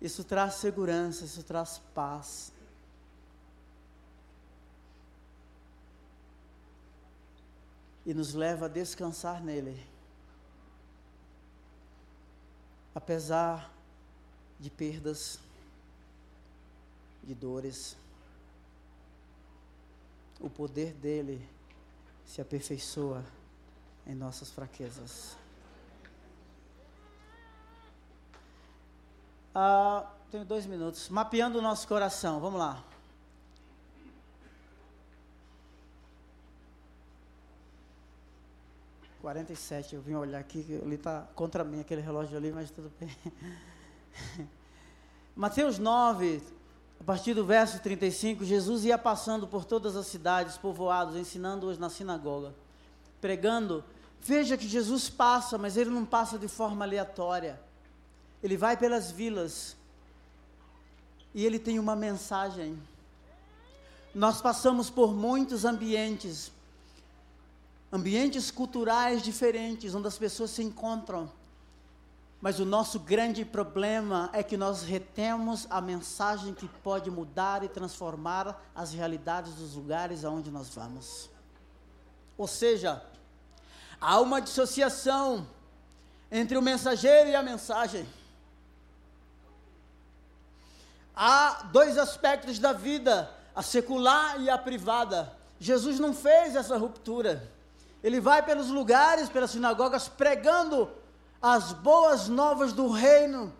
Isso 0.00 0.22
traz 0.24 0.54
segurança, 0.54 1.24
isso 1.24 1.42
traz 1.42 1.78
paz. 1.94 2.52
E 8.04 8.14
nos 8.14 8.34
leva 8.34 8.66
a 8.66 8.68
descansar 8.68 9.42
nele. 9.42 9.84
Apesar 12.94 13.72
de 14.60 14.70
perdas, 14.70 15.38
de 17.22 17.34
dores 17.34 17.96
o 20.40 20.50
poder 20.50 20.92
dele 20.94 21.46
se 22.24 22.40
aperfeiçoa 22.40 23.24
em 24.06 24.14
nossas 24.14 24.50
fraquezas. 24.50 25.36
Ah, 29.58 30.04
tenho 30.30 30.44
dois 30.44 30.66
minutos. 30.66 31.08
Mapeando 31.08 31.60
o 31.60 31.62
nosso 31.62 31.88
coração, 31.88 32.38
vamos 32.40 32.60
lá. 32.60 32.84
Quarenta 39.22 39.54
e 39.54 39.56
sete, 39.56 39.94
eu 39.94 40.02
vim 40.02 40.12
olhar 40.12 40.40
aqui, 40.40 40.58
ele 40.68 40.96
está 40.96 41.26
contra 41.34 41.64
mim 41.64 41.80
aquele 41.80 42.02
relógio 42.02 42.36
ali, 42.36 42.52
mas 42.52 42.70
tudo 42.70 42.92
bem. 43.00 43.08
Mateus 45.34 45.78
9, 45.78 46.42
a 47.00 47.04
partir 47.04 47.32
do 47.32 47.46
verso 47.46 47.80
35, 47.80 48.44
Jesus 48.44 48.84
ia 48.84 48.98
passando 48.98 49.46
por 49.46 49.64
todas 49.64 49.96
as 49.96 50.06
cidades, 50.06 50.58
povoados, 50.58 51.16
ensinando-os 51.16 51.78
na 51.78 51.88
sinagoga, 51.88 52.54
pregando. 53.22 53.82
Veja 54.20 54.54
que 54.58 54.68
Jesus 54.68 55.08
passa, 55.08 55.56
mas 55.56 55.78
ele 55.78 55.88
não 55.88 56.04
passa 56.04 56.38
de 56.38 56.46
forma 56.46 56.84
aleatória. 56.84 57.64
Ele 58.42 58.56
vai 58.56 58.76
pelas 58.76 59.10
vilas 59.10 59.76
e 61.34 61.44
ele 61.44 61.58
tem 61.58 61.78
uma 61.78 61.94
mensagem. 61.94 62.78
Nós 64.14 64.40
passamos 64.40 64.88
por 64.88 65.14
muitos 65.14 65.64
ambientes, 65.64 66.50
ambientes 67.92 68.50
culturais 68.50 69.22
diferentes, 69.22 69.94
onde 69.94 70.08
as 70.08 70.16
pessoas 70.16 70.50
se 70.50 70.62
encontram. 70.62 71.30
Mas 72.40 72.58
o 72.58 72.64
nosso 72.64 73.00
grande 73.00 73.44
problema 73.44 74.30
é 74.32 74.42
que 74.42 74.56
nós 74.56 74.82
retemos 74.82 75.66
a 75.68 75.80
mensagem 75.80 76.54
que 76.54 76.68
pode 76.82 77.10
mudar 77.10 77.62
e 77.64 77.68
transformar 77.68 78.62
as 78.74 78.92
realidades 78.92 79.54
dos 79.54 79.74
lugares 79.74 80.24
aonde 80.24 80.50
nós 80.50 80.68
vamos. 80.68 81.28
Ou 82.38 82.46
seja, 82.46 83.02
há 84.00 84.20
uma 84.20 84.40
dissociação 84.40 85.46
entre 86.30 86.56
o 86.56 86.62
mensageiro 86.62 87.30
e 87.30 87.34
a 87.34 87.42
mensagem. 87.42 88.06
Há 91.16 91.62
dois 91.72 91.96
aspectos 91.96 92.58
da 92.58 92.74
vida, 92.74 93.30
a 93.54 93.62
secular 93.62 94.38
e 94.38 94.50
a 94.50 94.58
privada. 94.58 95.32
Jesus 95.58 95.98
não 95.98 96.12
fez 96.12 96.54
essa 96.54 96.76
ruptura. 96.76 97.50
Ele 98.04 98.20
vai 98.20 98.42
pelos 98.42 98.68
lugares, 98.68 99.30
pelas 99.30 99.52
sinagogas, 99.52 100.08
pregando 100.08 100.90
as 101.40 101.72
boas 101.72 102.28
novas 102.28 102.74
do 102.74 102.90
reino. 102.90 103.50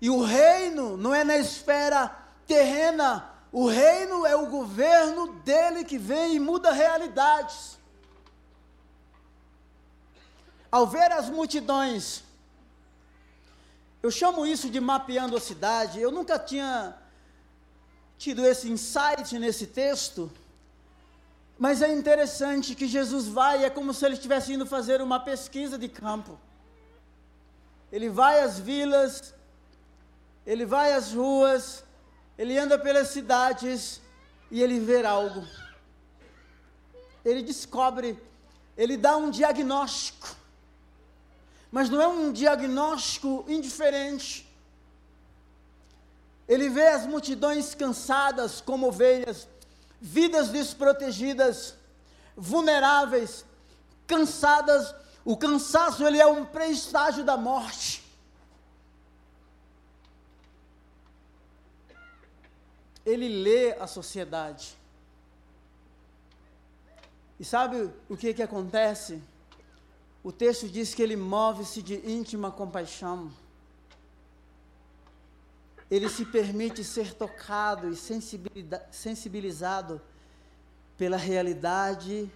E 0.00 0.08
o 0.08 0.22
reino 0.22 0.96
não 0.96 1.12
é 1.12 1.24
na 1.24 1.36
esfera 1.36 2.16
terrena, 2.46 3.28
o 3.50 3.66
reino 3.66 4.24
é 4.24 4.36
o 4.36 4.46
governo 4.46 5.32
dele 5.40 5.84
que 5.84 5.98
vem 5.98 6.36
e 6.36 6.40
muda 6.40 6.70
realidades. 6.70 7.76
Ao 10.70 10.86
ver 10.86 11.10
as 11.10 11.28
multidões, 11.28 12.22
eu 14.02 14.10
chamo 14.10 14.46
isso 14.46 14.70
de 14.70 14.80
mapeando 14.80 15.36
a 15.36 15.40
cidade. 15.40 16.00
Eu 16.00 16.10
nunca 16.10 16.38
tinha 16.38 16.96
tido 18.16 18.44
esse 18.44 18.68
insight 18.70 19.38
nesse 19.38 19.66
texto, 19.66 20.30
mas 21.58 21.82
é 21.82 21.92
interessante 21.92 22.74
que 22.74 22.86
Jesus 22.86 23.26
vai, 23.26 23.64
é 23.64 23.70
como 23.70 23.94
se 23.94 24.04
ele 24.04 24.14
estivesse 24.14 24.52
indo 24.52 24.66
fazer 24.66 25.00
uma 25.00 25.20
pesquisa 25.20 25.78
de 25.78 25.88
campo 25.88 26.38
ele 27.90 28.08
vai 28.08 28.40
às 28.40 28.58
vilas, 28.58 29.34
ele 30.46 30.64
vai 30.64 30.92
às 30.92 31.12
ruas, 31.12 31.84
Ele 32.36 32.56
anda 32.56 32.78
pelas 32.78 33.08
cidades 33.08 34.00
e 34.48 34.62
ele 34.62 34.78
vê 34.78 35.04
algo. 35.04 35.44
Ele 37.24 37.42
descobre, 37.42 38.16
ele 38.76 38.96
dá 38.96 39.16
um 39.16 39.28
diagnóstico. 39.28 40.36
Mas 41.70 41.90
não 41.90 42.00
é 42.00 42.06
um 42.06 42.32
diagnóstico 42.32 43.44
indiferente. 43.46 44.48
Ele 46.48 46.70
vê 46.70 46.88
as 46.88 47.06
multidões 47.06 47.74
cansadas 47.74 48.60
como 48.60 48.88
ovelhas, 48.88 49.46
vidas 50.00 50.48
desprotegidas, 50.48 51.74
vulneráveis, 52.34 53.44
cansadas. 54.06 54.94
O 55.24 55.36
cansaço 55.36 56.06
ele 56.06 56.18
é 56.18 56.26
um 56.26 56.46
pré-estágio 56.46 57.22
da 57.22 57.36
morte. 57.36 58.02
Ele 63.04 63.28
lê 63.28 63.72
a 63.72 63.86
sociedade. 63.86 64.76
E 67.38 67.44
sabe 67.44 67.90
o 68.08 68.16
que 68.16 68.32
que 68.32 68.42
acontece? 68.42 69.22
O 70.22 70.32
texto 70.32 70.68
diz 70.68 70.94
que 70.94 71.02
ele 71.02 71.16
move-se 71.16 71.80
de 71.82 71.94
íntima 72.10 72.50
compaixão 72.50 73.30
ele 75.90 76.08
se 76.08 76.24
permite 76.24 76.84
ser 76.84 77.14
tocado 77.14 77.90
e 77.90 77.96
sensibilizado 78.92 80.00
pela 80.96 81.16
realidade 81.16 82.30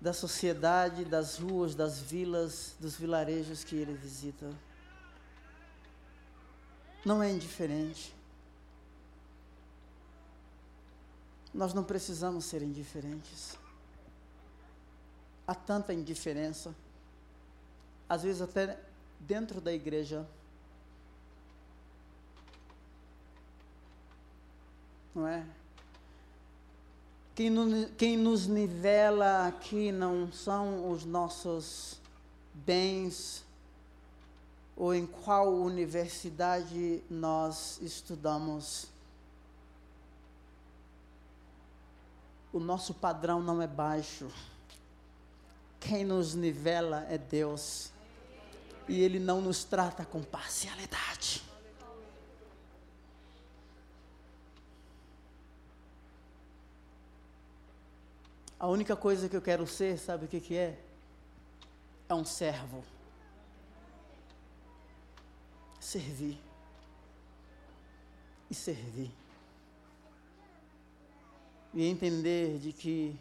da 0.00 0.12
sociedade, 0.12 1.04
das 1.04 1.38
ruas, 1.38 1.74
das 1.74 2.00
vilas, 2.00 2.74
dos 2.80 2.96
vilarejos 2.96 3.62
que 3.62 3.76
ele 3.76 3.92
visita. 3.92 4.50
Não 7.04 7.22
é 7.22 7.30
indiferente. 7.30 8.14
Nós 11.52 11.74
não 11.74 11.84
precisamos 11.84 12.44
ser 12.46 12.62
indiferentes. 12.62 13.58
Há 15.46 15.54
tanta 15.54 15.94
indiferença, 15.94 16.74
às 18.08 18.22
vezes 18.22 18.42
até 18.42 18.78
dentro 19.20 19.60
da 19.60 19.72
igreja. 19.72 20.26
não 25.16 25.26
é? 25.26 25.42
Quem, 27.34 27.48
no, 27.48 27.88
quem 27.92 28.18
nos 28.18 28.46
nivela 28.46 29.46
aqui 29.46 29.90
não 29.90 30.30
são 30.30 30.90
os 30.90 31.06
nossos 31.06 31.98
bens 32.52 33.42
ou 34.76 34.94
em 34.94 35.06
qual 35.06 35.50
universidade 35.54 37.02
nós 37.08 37.78
estudamos. 37.80 38.88
O 42.52 42.60
nosso 42.60 42.92
padrão 42.92 43.42
não 43.42 43.62
é 43.62 43.66
baixo. 43.66 44.30
Quem 45.86 46.04
nos 46.04 46.34
nivela 46.34 47.06
é 47.08 47.16
Deus. 47.16 47.92
E 48.88 49.00
Ele 49.00 49.20
não 49.20 49.40
nos 49.40 49.62
trata 49.62 50.04
com 50.04 50.20
parcialidade. 50.20 51.44
A 58.58 58.66
única 58.66 58.96
coisa 58.96 59.28
que 59.28 59.36
eu 59.36 59.42
quero 59.42 59.64
ser, 59.64 59.96
sabe 59.96 60.24
o 60.24 60.28
que, 60.28 60.40
que 60.40 60.56
é? 60.56 60.76
É 62.08 62.14
um 62.14 62.24
servo. 62.24 62.82
Servir. 65.78 66.40
E 68.50 68.54
servir. 68.54 69.12
E 71.72 71.84
entender 71.84 72.58
de 72.58 72.72
que 72.72 73.16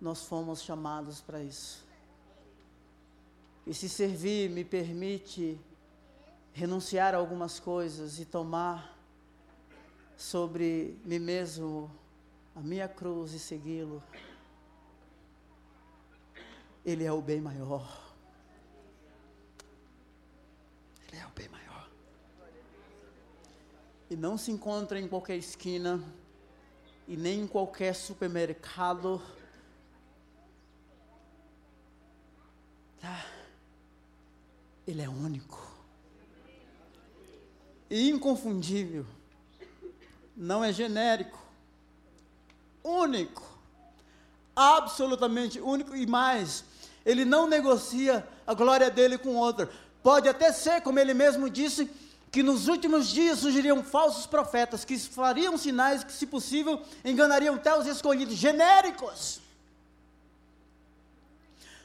nós 0.00 0.22
fomos 0.24 0.62
chamados 0.62 1.20
para 1.20 1.42
isso. 1.42 1.87
E 3.68 3.74
se 3.74 3.86
servir 3.86 4.48
me 4.48 4.64
permite 4.64 5.60
renunciar 6.54 7.14
a 7.14 7.18
algumas 7.18 7.60
coisas 7.60 8.18
e 8.18 8.24
tomar 8.24 8.96
sobre 10.16 10.98
mim 11.04 11.18
mesmo 11.18 11.90
a 12.56 12.60
minha 12.60 12.88
cruz 12.88 13.34
e 13.34 13.38
segui-lo. 13.38 14.02
Ele 16.82 17.04
é 17.04 17.12
o 17.12 17.20
bem 17.20 17.42
maior. 17.42 18.16
Ele 21.06 21.20
é 21.20 21.26
o 21.26 21.30
bem 21.30 21.50
maior. 21.50 21.90
E 24.08 24.16
não 24.16 24.38
se 24.38 24.50
encontra 24.50 24.98
em 24.98 25.06
qualquer 25.06 25.36
esquina 25.36 26.02
e 27.06 27.18
nem 27.18 27.40
em 27.42 27.46
qualquer 27.46 27.94
supermercado. 27.94 29.20
Tá? 32.98 33.26
Ele 34.88 35.02
é 35.02 35.08
único. 35.08 35.70
E 37.90 38.08
inconfundível. 38.08 39.04
Não 40.34 40.64
é 40.64 40.72
genérico. 40.72 41.38
Único. 42.82 43.46
Absolutamente 44.56 45.60
único 45.60 45.94
e 45.94 46.06
mais 46.06 46.64
ele 47.04 47.24
não 47.24 47.46
negocia 47.46 48.26
a 48.46 48.54
glória 48.54 48.90
dele 48.90 49.16
com 49.18 49.36
outra. 49.36 49.70
Pode 50.02 50.28
até 50.28 50.52
ser, 50.52 50.80
como 50.82 50.98
ele 50.98 51.14
mesmo 51.14 51.48
disse, 51.50 51.90
que 52.30 52.42
nos 52.42 52.66
últimos 52.68 53.08
dias 53.08 53.38
surgiriam 53.38 53.82
falsos 53.82 54.26
profetas 54.26 54.84
que 54.84 54.98
fariam 54.98 55.56
sinais 55.56 56.02
que, 56.02 56.12
se 56.12 56.26
possível, 56.26 56.80
enganariam 57.04 57.54
até 57.54 57.74
os 57.78 57.86
escolhidos, 57.86 58.36
genéricos. 58.36 59.40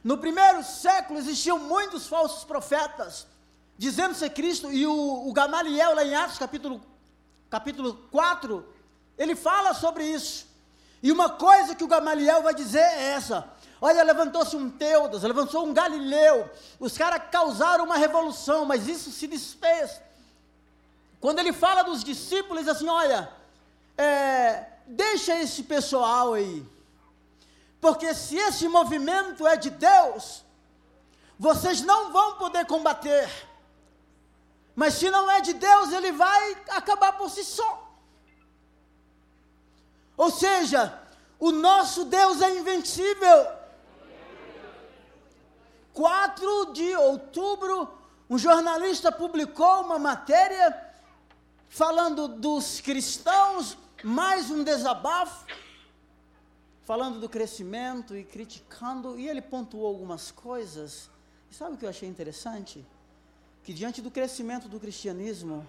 No 0.04 0.18
primeiro 0.18 0.64
século 0.64 1.20
existiam 1.20 1.58
muitos 1.58 2.08
falsos 2.08 2.44
profetas, 2.44 3.26
dizendo 3.78 4.14
ser 4.14 4.32
Cristo, 4.32 4.72
e 4.72 4.86
o, 4.86 5.28
o 5.28 5.32
Gamaliel, 5.32 5.96
lá 5.96 6.04
em 6.04 6.14
Atos 6.14 6.38
capítulo, 6.38 6.82
capítulo 7.50 7.94
4, 8.12 8.66
ele 9.18 9.36
fala 9.36 9.74
sobre 9.74 10.06
isso. 10.06 10.46
E 11.02 11.12
uma 11.12 11.30
coisa 11.30 11.76
que 11.76 11.84
o 11.84 11.88
Gamaliel 11.88 12.42
vai 12.42 12.54
dizer 12.54 12.80
é 12.80 13.12
essa: 13.12 13.50
Olha, 13.82 14.02
levantou-se 14.04 14.56
um 14.56 14.70
Teudas, 14.70 15.24
levantou 15.24 15.66
um 15.66 15.74
Galileu. 15.74 16.50
Os 16.80 16.98
caras 16.98 17.22
causaram 17.30 17.84
uma 17.84 17.98
revolução, 17.98 18.64
mas 18.64 18.88
isso 18.88 19.12
se 19.12 19.28
desfez. 19.28 20.00
Quando 21.20 21.40
ele 21.40 21.52
fala 21.52 21.84
dos 21.84 22.02
discípulos, 22.02 22.66
assim: 22.68 22.88
olha, 22.88 23.30
é, 23.98 24.66
deixa 24.88 25.38
esse 25.38 25.64
pessoal 25.64 26.34
aí. 26.34 26.66
Porque 27.84 28.14
se 28.14 28.38
esse 28.38 28.66
movimento 28.70 29.46
é 29.46 29.58
de 29.58 29.70
Deus, 29.70 30.42
vocês 31.38 31.82
não 31.82 32.14
vão 32.14 32.38
poder 32.38 32.66
combater. 32.66 33.30
Mas 34.74 34.94
se 34.94 35.10
não 35.10 35.30
é 35.30 35.42
de 35.42 35.52
Deus, 35.52 35.92
ele 35.92 36.14
vai 36.14 36.58
acabar 36.70 37.12
por 37.18 37.30
si 37.30 37.44
só. 37.44 37.94
Ou 40.16 40.32
seja, 40.32 40.98
o 41.38 41.52
nosso 41.52 42.06
Deus 42.06 42.42
é 42.42 42.58
invencível. 42.58 43.48
4 45.92 46.72
de 46.72 46.96
outubro, 46.96 47.94
um 48.30 48.38
jornalista 48.38 49.12
publicou 49.12 49.82
uma 49.82 50.00
matéria 50.00 50.74
falando 51.68 52.30
dos 52.30 52.80
cristãos, 52.80 53.78
mais 54.02 54.50
um 54.50 54.64
desabafo, 54.64 55.46
falando 56.86 57.20
do 57.20 57.30
crescimento 57.30 58.16
e 58.16 58.24
criticando, 58.24 59.18
e 59.20 59.28
ele 59.28 59.42
pontuou 59.42 59.88
algumas 59.88 60.32
coisas. 60.32 61.10
E 61.50 61.56
sabe 61.56 61.76
o 61.76 61.78
que 61.78 61.86
eu 61.86 61.90
achei 61.90 62.08
interessante? 62.08 62.86
Que 63.64 63.74
diante 63.74 64.02
do 64.02 64.12
crescimento 64.12 64.68
do 64.68 64.80
cristianismo, 64.80 65.66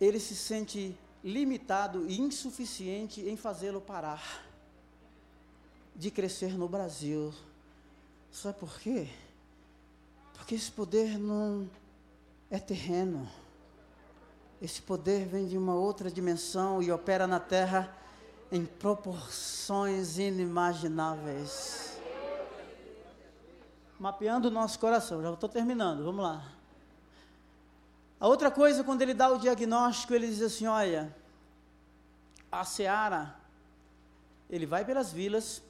ele 0.00 0.18
se 0.20 0.34
sente 0.34 0.96
limitado 1.22 2.08
e 2.08 2.20
insuficiente 2.20 3.20
em 3.20 3.36
fazê-lo 3.36 3.80
parar 3.80 4.44
de 5.94 6.10
crescer 6.10 6.56
no 6.56 6.68
Brasil 6.68 7.32
Sabe 8.36 8.58
por 8.58 8.78
quê? 8.78 9.08
Porque 10.34 10.56
esse 10.56 10.70
poder 10.70 11.18
não 11.18 11.70
é 12.50 12.58
terreno. 12.58 13.26
Esse 14.60 14.82
poder 14.82 15.26
vem 15.26 15.46
de 15.46 15.56
uma 15.56 15.74
outra 15.74 16.10
dimensão 16.10 16.82
e 16.82 16.92
opera 16.92 17.26
na 17.26 17.40
terra 17.40 17.96
em 18.50 18.64
proporções 18.64 20.18
inimagináveis. 20.18 21.98
Mapeando 23.98 24.48
o 24.48 24.50
nosso 24.50 24.78
coração, 24.78 25.22
já 25.22 25.32
estou 25.32 25.48
terminando, 25.48 26.04
vamos 26.04 26.22
lá. 26.22 26.44
A 28.20 28.26
outra 28.26 28.50
coisa, 28.50 28.84
quando 28.84 29.02
ele 29.02 29.14
dá 29.14 29.28
o 29.28 29.38
diagnóstico, 29.38 30.14
ele 30.14 30.26
diz 30.26 30.42
assim: 30.42 30.66
olha, 30.66 31.14
a 32.50 32.64
seara, 32.64 33.34
ele 34.48 34.66
vai 34.66 34.84
pelas 34.84 35.12
vilas, 35.12 35.62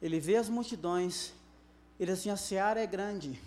ele 0.00 0.20
vê 0.20 0.36
as 0.36 0.48
multidões, 0.48 1.32
ele 1.98 2.12
assim, 2.12 2.30
a 2.30 2.36
seara 2.36 2.80
é 2.80 2.86
grande, 2.86 3.40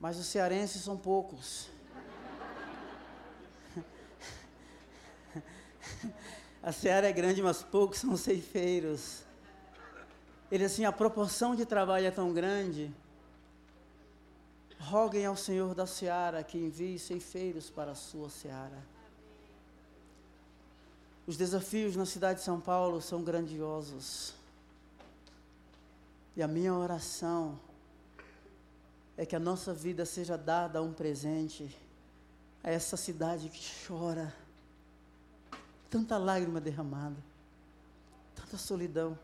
mas 0.00 0.18
os 0.18 0.26
cearenses 0.26 0.82
são 0.82 0.96
poucos. 0.96 1.68
A 6.62 6.72
seara 6.72 7.08
é 7.08 7.12
grande, 7.12 7.42
mas 7.42 7.62
poucos 7.62 7.98
são 7.98 8.16
ceifeiros. 8.16 9.22
Ele 10.50 10.64
assim, 10.64 10.84
a 10.84 10.92
proporção 10.92 11.54
de 11.54 11.64
trabalho 11.64 12.06
é 12.06 12.10
tão 12.10 12.32
grande. 12.32 12.92
Roguem 14.78 15.24
ao 15.24 15.36
Senhor 15.36 15.74
da 15.74 15.86
seara 15.86 16.42
que 16.42 16.58
envie 16.58 16.98
ceifeiros 16.98 17.70
para 17.70 17.92
a 17.92 17.94
sua 17.94 18.28
seara. 18.28 18.82
Os 21.26 21.36
desafios 21.36 21.94
na 21.96 22.04
cidade 22.04 22.40
de 22.40 22.44
São 22.44 22.60
Paulo 22.60 23.00
são 23.00 23.22
grandiosos. 23.22 24.34
E 26.36 26.42
a 26.42 26.48
minha 26.48 26.74
oração 26.74 27.58
é 29.16 29.24
que 29.24 29.36
a 29.36 29.40
nossa 29.40 29.72
vida 29.72 30.04
seja 30.04 30.36
dada 30.36 30.82
um 30.82 30.92
presente 30.92 31.76
a 32.64 32.70
essa 32.70 32.96
cidade 32.96 33.48
que 33.48 33.60
chora, 33.86 34.34
tanta 35.90 36.16
lágrima 36.16 36.60
derramada, 36.60 37.16
tanta 38.34 38.56
solidão. 38.56 39.18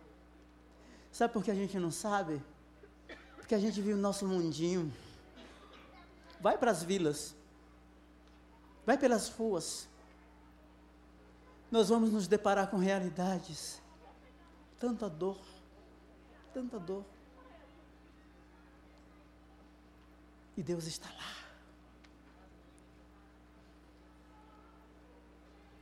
Sabe 1.13 1.33
por 1.33 1.45
que 1.45 1.51
a 1.51 1.55
gente 1.55 1.79
não 1.79 1.91
sabe? 1.91 2.43
Porque 3.37 3.55
a 3.55 3.59
gente 3.59 3.81
vive 3.81 3.95
o 3.95 3.97
nosso 3.97 4.27
mundinho. 4.27 4.93
Vai 6.41 6.59
para 6.59 6.71
as 6.71 6.83
vilas, 6.83 7.35
vai 8.85 8.99
pelas 8.99 9.29
ruas. 9.31 9.89
Nós 11.71 11.89
vamos 11.89 12.13
nos 12.13 12.29
deparar 12.29 12.69
com 12.69 12.77
realidades, 12.77 13.81
tanta 14.79 15.09
dor, 15.09 15.39
tanta 16.53 16.79
dor. 16.79 17.05
E 20.57 20.63
Deus 20.63 20.87
está 20.87 21.09
lá. 21.09 21.46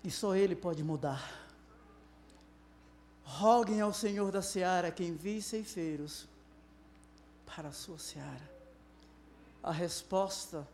E 0.05 0.11
só 0.11 0.37
Ele 0.37 0.55
pode 0.55 0.85
mudar. 0.85 1.43
Roguem 3.25 3.81
ao 3.81 3.93
Senhor 3.93 4.31
da 4.31 4.43
seara 4.43 4.91
que 4.91 5.03
envie 5.03 5.41
ceifeiros 5.41 6.29
para 7.47 7.71
a 7.71 7.73
sua 7.73 7.99
seara. 7.99 8.53
A 9.63 9.73
resposta 9.73 10.69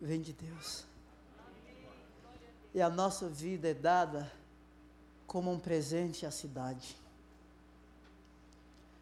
vem 0.00 0.22
de 0.22 0.32
Deus. 0.32 0.84
E 2.74 2.80
a 2.80 2.88
nossa 2.88 3.28
vida 3.28 3.68
é 3.68 3.74
dada 3.74 4.32
como 5.26 5.52
um 5.52 5.58
presente 5.58 6.24
à 6.24 6.30
cidade. 6.30 6.96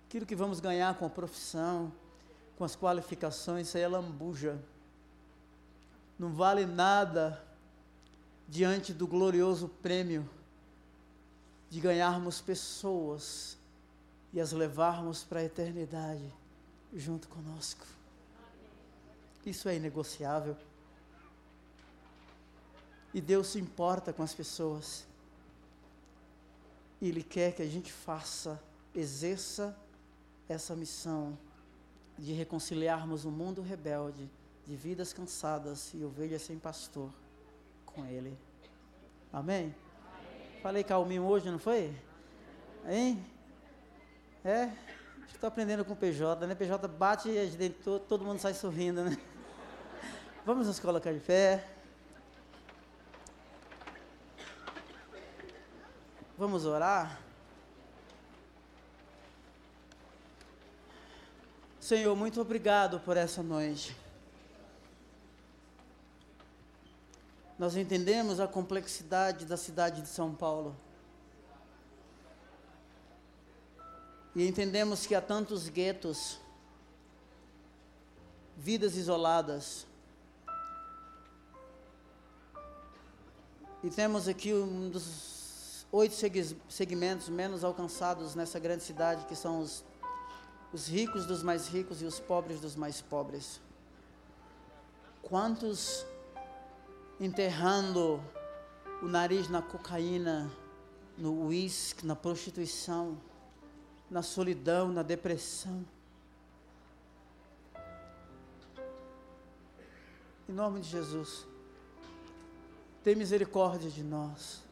Aquilo 0.09 0.27
que 0.27 0.35
vamos 0.35 0.59
ganhar 0.59 0.99
com 0.99 1.07
a 1.07 1.11
profissão, 1.11 1.93
com 2.59 2.65
as 2.65 2.75
qualificações, 2.75 3.69
isso 3.69 3.77
aí 3.77 3.85
é 3.85 3.89
lambuja. 3.89 4.61
Não 6.19 6.33
vale 6.33 6.67
nada 6.67 7.41
diante 8.51 8.93
do 8.93 9.07
glorioso 9.07 9.69
prêmio 9.69 10.29
de 11.71 11.81
ganharmos 11.81 12.41
pessoas 12.41 13.57
e 14.33 14.41
as 14.41 14.51
levarmos 14.51 15.23
para 15.23 15.39
a 15.39 15.45
eternidade 15.45 16.35
junto 16.93 17.29
conosco. 17.29 17.87
Isso 19.47 19.69
é 19.69 19.77
inegociável. 19.77 20.57
E 23.15 23.21
Deus 23.21 23.47
se 23.47 23.61
importa 23.61 24.13
com 24.13 24.25
as 24.25 24.35
pessoas. 24.35 25.07
E 27.01 27.09
Ele 27.09 27.23
quer 27.23 27.55
que 27.55 27.63
a 27.63 27.69
gente 27.69 27.93
faça, 27.93 28.61
exerça 28.93 29.77
essa 30.49 30.75
missão 30.75 31.39
de 32.19 32.33
reconciliarmos 32.33 33.25
o 33.25 33.31
mundo 33.31 33.63
rebelde, 33.63 34.29
de 34.67 34.75
vidas 34.75 35.13
cansadas 35.13 35.95
e 35.95 36.05
ovelhas 36.05 36.43
sem 36.43 36.59
pastor 36.59 37.11
com 37.95 38.05
Ele. 38.07 38.37
Amém? 39.33 39.57
Amém. 39.59 39.75
Falei 40.63 40.85
calminho 40.85 41.25
hoje, 41.25 41.51
não 41.51 41.59
foi? 41.59 41.95
Hein? 42.89 43.25
É? 44.45 44.71
Estou 45.33 45.49
aprendendo 45.49 45.85
com 45.85 45.93
o 45.93 45.97
PJ, 45.97 46.47
né? 46.47 46.55
PJ 46.55 46.87
bate 46.89 47.29
e 47.29 47.39
a 47.39 47.47
gente, 47.47 47.71
todo, 47.71 48.01
todo 48.01 48.25
mundo 48.25 48.39
sai 48.39 48.55
sorrindo, 48.55 49.05
né? 49.05 49.17
Vamos 50.45 50.67
nos 50.67 50.79
colocar 50.81 51.13
de 51.13 51.21
pé. 51.21 51.67
Vamos 56.37 56.65
orar? 56.65 57.21
Senhor, 61.79 62.15
muito 62.15 62.41
obrigado 62.41 63.01
por 63.01 63.17
essa 63.17 63.43
noite. 63.43 63.97
Nós 67.61 67.77
entendemos 67.77 68.41
a 68.41 68.49
complexidade 68.49 69.45
da 69.45 69.55
cidade 69.55 70.01
de 70.01 70.09
São 70.09 70.35
Paulo. 70.35 70.75
E 74.35 74.49
entendemos 74.49 75.05
que 75.05 75.15
há 75.15 75.21
tantos 75.21 75.69
guetos, 75.69 76.41
vidas 78.57 78.97
isoladas. 78.97 79.87
E 83.85 83.91
temos 83.91 84.27
aqui 84.27 84.55
um 84.55 84.89
dos 84.89 85.85
oito 85.93 86.15
segmentos 86.67 87.29
menos 87.29 87.63
alcançados 87.63 88.35
nessa 88.35 88.59
grande 88.59 88.85
cidade, 88.85 89.27
que 89.27 89.37
são 89.37 89.61
os, 89.61 89.85
os 90.73 90.89
ricos 90.89 91.27
dos 91.27 91.43
mais 91.43 91.69
ricos 91.69 92.01
e 92.01 92.07
os 92.07 92.19
pobres 92.19 92.59
dos 92.59 92.75
mais 92.75 93.03
pobres. 93.03 93.61
Quantos 95.21 96.07
enterrando 97.21 98.19
o 99.03 99.07
nariz 99.07 99.49
na 99.51 99.61
cocaína, 99.61 100.51
no 101.19 101.49
uísque, 101.49 102.07
na 102.07 102.17
prostituição, 102.17 103.21
na 104.11 104.23
solidão, 104.23 104.89
na 104.91 105.03
depressão. 105.03 105.85
Em 110.49 110.53
nome 110.53 110.81
de 110.81 110.89
Jesus, 110.89 111.47
tem 113.05 113.15
misericórdia 113.15 113.91
de 113.91 114.03
nós. 114.03 114.63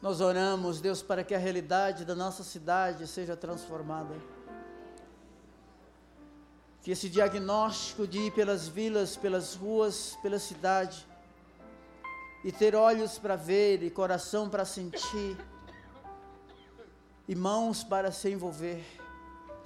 Nós 0.00 0.20
oramos, 0.20 0.80
Deus, 0.80 1.02
para 1.02 1.22
que 1.22 1.34
a 1.34 1.38
realidade 1.38 2.04
da 2.04 2.14
nossa 2.14 2.42
cidade 2.42 3.06
seja 3.06 3.36
transformada 3.36 4.14
que 6.86 6.92
esse 6.92 7.08
diagnóstico 7.08 8.06
de 8.06 8.16
ir 8.26 8.30
pelas 8.30 8.68
vilas, 8.68 9.16
pelas 9.16 9.56
ruas, 9.56 10.16
pela 10.22 10.38
cidade, 10.38 11.04
e 12.44 12.52
ter 12.52 12.76
olhos 12.76 13.18
para 13.18 13.34
ver 13.34 13.82
e 13.82 13.90
coração 13.90 14.48
para 14.48 14.64
sentir, 14.64 15.36
e 17.26 17.34
mãos 17.34 17.82
para 17.82 18.12
se 18.12 18.30
envolver, 18.30 18.86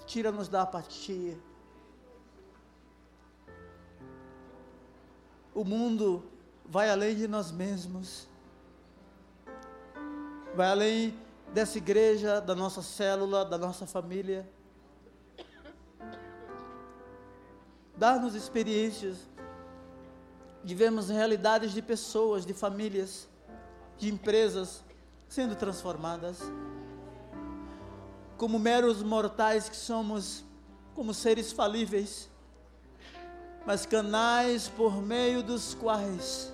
tira-nos 0.06 0.48
da 0.48 0.62
apatia. 0.62 1.38
O 5.54 5.62
mundo 5.62 6.24
vai 6.64 6.88
além 6.88 7.14
de 7.14 7.28
nós 7.28 7.50
mesmos, 7.50 8.26
vai 10.56 10.70
além 10.70 11.14
dessa 11.52 11.76
igreja, 11.76 12.40
da 12.40 12.54
nossa 12.54 12.80
célula, 12.80 13.44
da 13.44 13.58
nossa 13.58 13.86
família 13.86 14.48
dar-nos 18.01 18.34
experiências 18.34 19.18
de 20.64 20.74
vermos 20.74 21.11
realidades 21.11 21.72
de 21.72 21.82
pessoas, 21.82 22.46
de 22.46 22.55
famílias, 22.55 23.28
de 23.98 24.09
empresas 24.09 24.82
sendo 25.28 25.55
transformadas. 25.55 26.38
Como 28.38 28.59
meros 28.59 29.03
mortais 29.03 29.68
que 29.68 29.76
somos, 29.76 30.42
como 30.94 31.12
seres 31.12 31.53
falíveis, 31.53 32.30
mas 33.66 33.84
canais 33.84 34.66
por 34.66 35.03
meio 35.03 35.42
dos 35.42 35.74
quais 35.74 36.51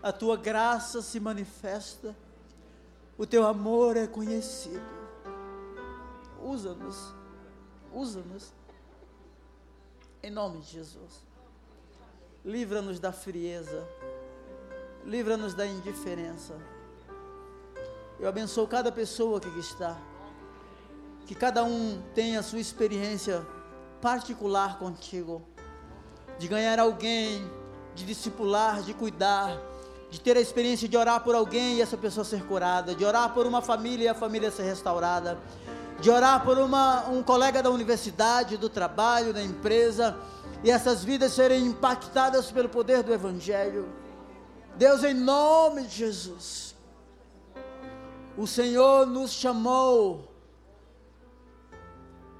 a 0.00 0.12
tua 0.12 0.36
graça 0.36 1.02
se 1.02 1.18
manifesta, 1.18 2.14
o 3.18 3.26
teu 3.26 3.44
amor 3.44 3.96
é 3.96 4.06
conhecido. 4.06 4.80
Usa-nos, 6.40 7.12
usa-nos 7.92 8.55
em 10.22 10.30
nome 10.30 10.60
de 10.60 10.72
Jesus. 10.72 11.24
Livra-nos 12.44 12.98
da 12.98 13.12
frieza. 13.12 13.86
Livra-nos 15.04 15.54
da 15.54 15.66
indiferença. 15.66 16.54
Eu 18.18 18.28
abençoo 18.28 18.66
cada 18.66 18.90
pessoa 18.90 19.40
que 19.40 19.48
está. 19.58 19.96
Que 21.26 21.34
cada 21.34 21.64
um 21.64 22.02
tenha 22.14 22.40
a 22.40 22.42
sua 22.42 22.60
experiência 22.60 23.46
particular 24.00 24.78
contigo. 24.78 25.42
De 26.38 26.48
ganhar 26.48 26.78
alguém, 26.78 27.48
de 27.94 28.04
discipular, 28.04 28.82
de 28.82 28.94
cuidar, 28.94 29.60
de 30.10 30.20
ter 30.20 30.36
a 30.36 30.40
experiência 30.40 30.88
de 30.88 30.96
orar 30.96 31.22
por 31.22 31.34
alguém 31.34 31.76
e 31.76 31.82
essa 31.82 31.96
pessoa 31.96 32.24
ser 32.24 32.44
curada, 32.44 32.94
de 32.94 33.04
orar 33.04 33.32
por 33.34 33.46
uma 33.46 33.60
família 33.60 34.04
e 34.04 34.08
a 34.08 34.14
família 34.14 34.50
ser 34.50 34.62
restaurada, 34.62 35.38
de 36.00 36.10
orar 36.10 36.44
por 36.44 36.58
uma, 36.58 37.08
um 37.08 37.22
colega 37.22 37.62
da 37.62 37.70
universidade, 37.70 38.56
do 38.56 38.68
trabalho, 38.68 39.32
da 39.32 39.42
empresa, 39.42 40.16
e 40.62 40.70
essas 40.70 41.02
vidas 41.02 41.32
serem 41.32 41.66
impactadas 41.66 42.50
pelo 42.50 42.68
poder 42.68 43.02
do 43.02 43.12
Evangelho. 43.12 43.88
Deus, 44.76 45.02
em 45.04 45.14
nome 45.14 45.84
de 45.84 45.96
Jesus, 45.96 46.74
o 48.36 48.46
Senhor 48.46 49.06
nos 49.06 49.32
chamou 49.32 50.32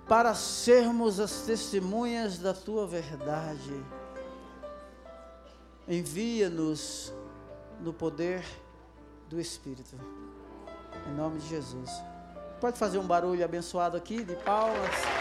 para 0.06 0.34
sermos 0.34 1.18
as 1.18 1.42
testemunhas 1.42 2.38
da 2.38 2.52
tua 2.52 2.86
verdade. 2.86 3.84
Envia-nos 5.88 7.12
no 7.80 7.92
poder 7.92 8.44
do 9.28 9.40
Espírito. 9.40 9.96
Em 11.08 11.14
nome 11.14 11.38
de 11.38 11.48
Jesus. 11.48 11.90
Pode 12.60 12.78
fazer 12.78 12.98
um 12.98 13.06
barulho 13.06 13.44
abençoado 13.44 13.96
aqui 13.96 14.24
de 14.24 14.34
palmas. 14.36 15.16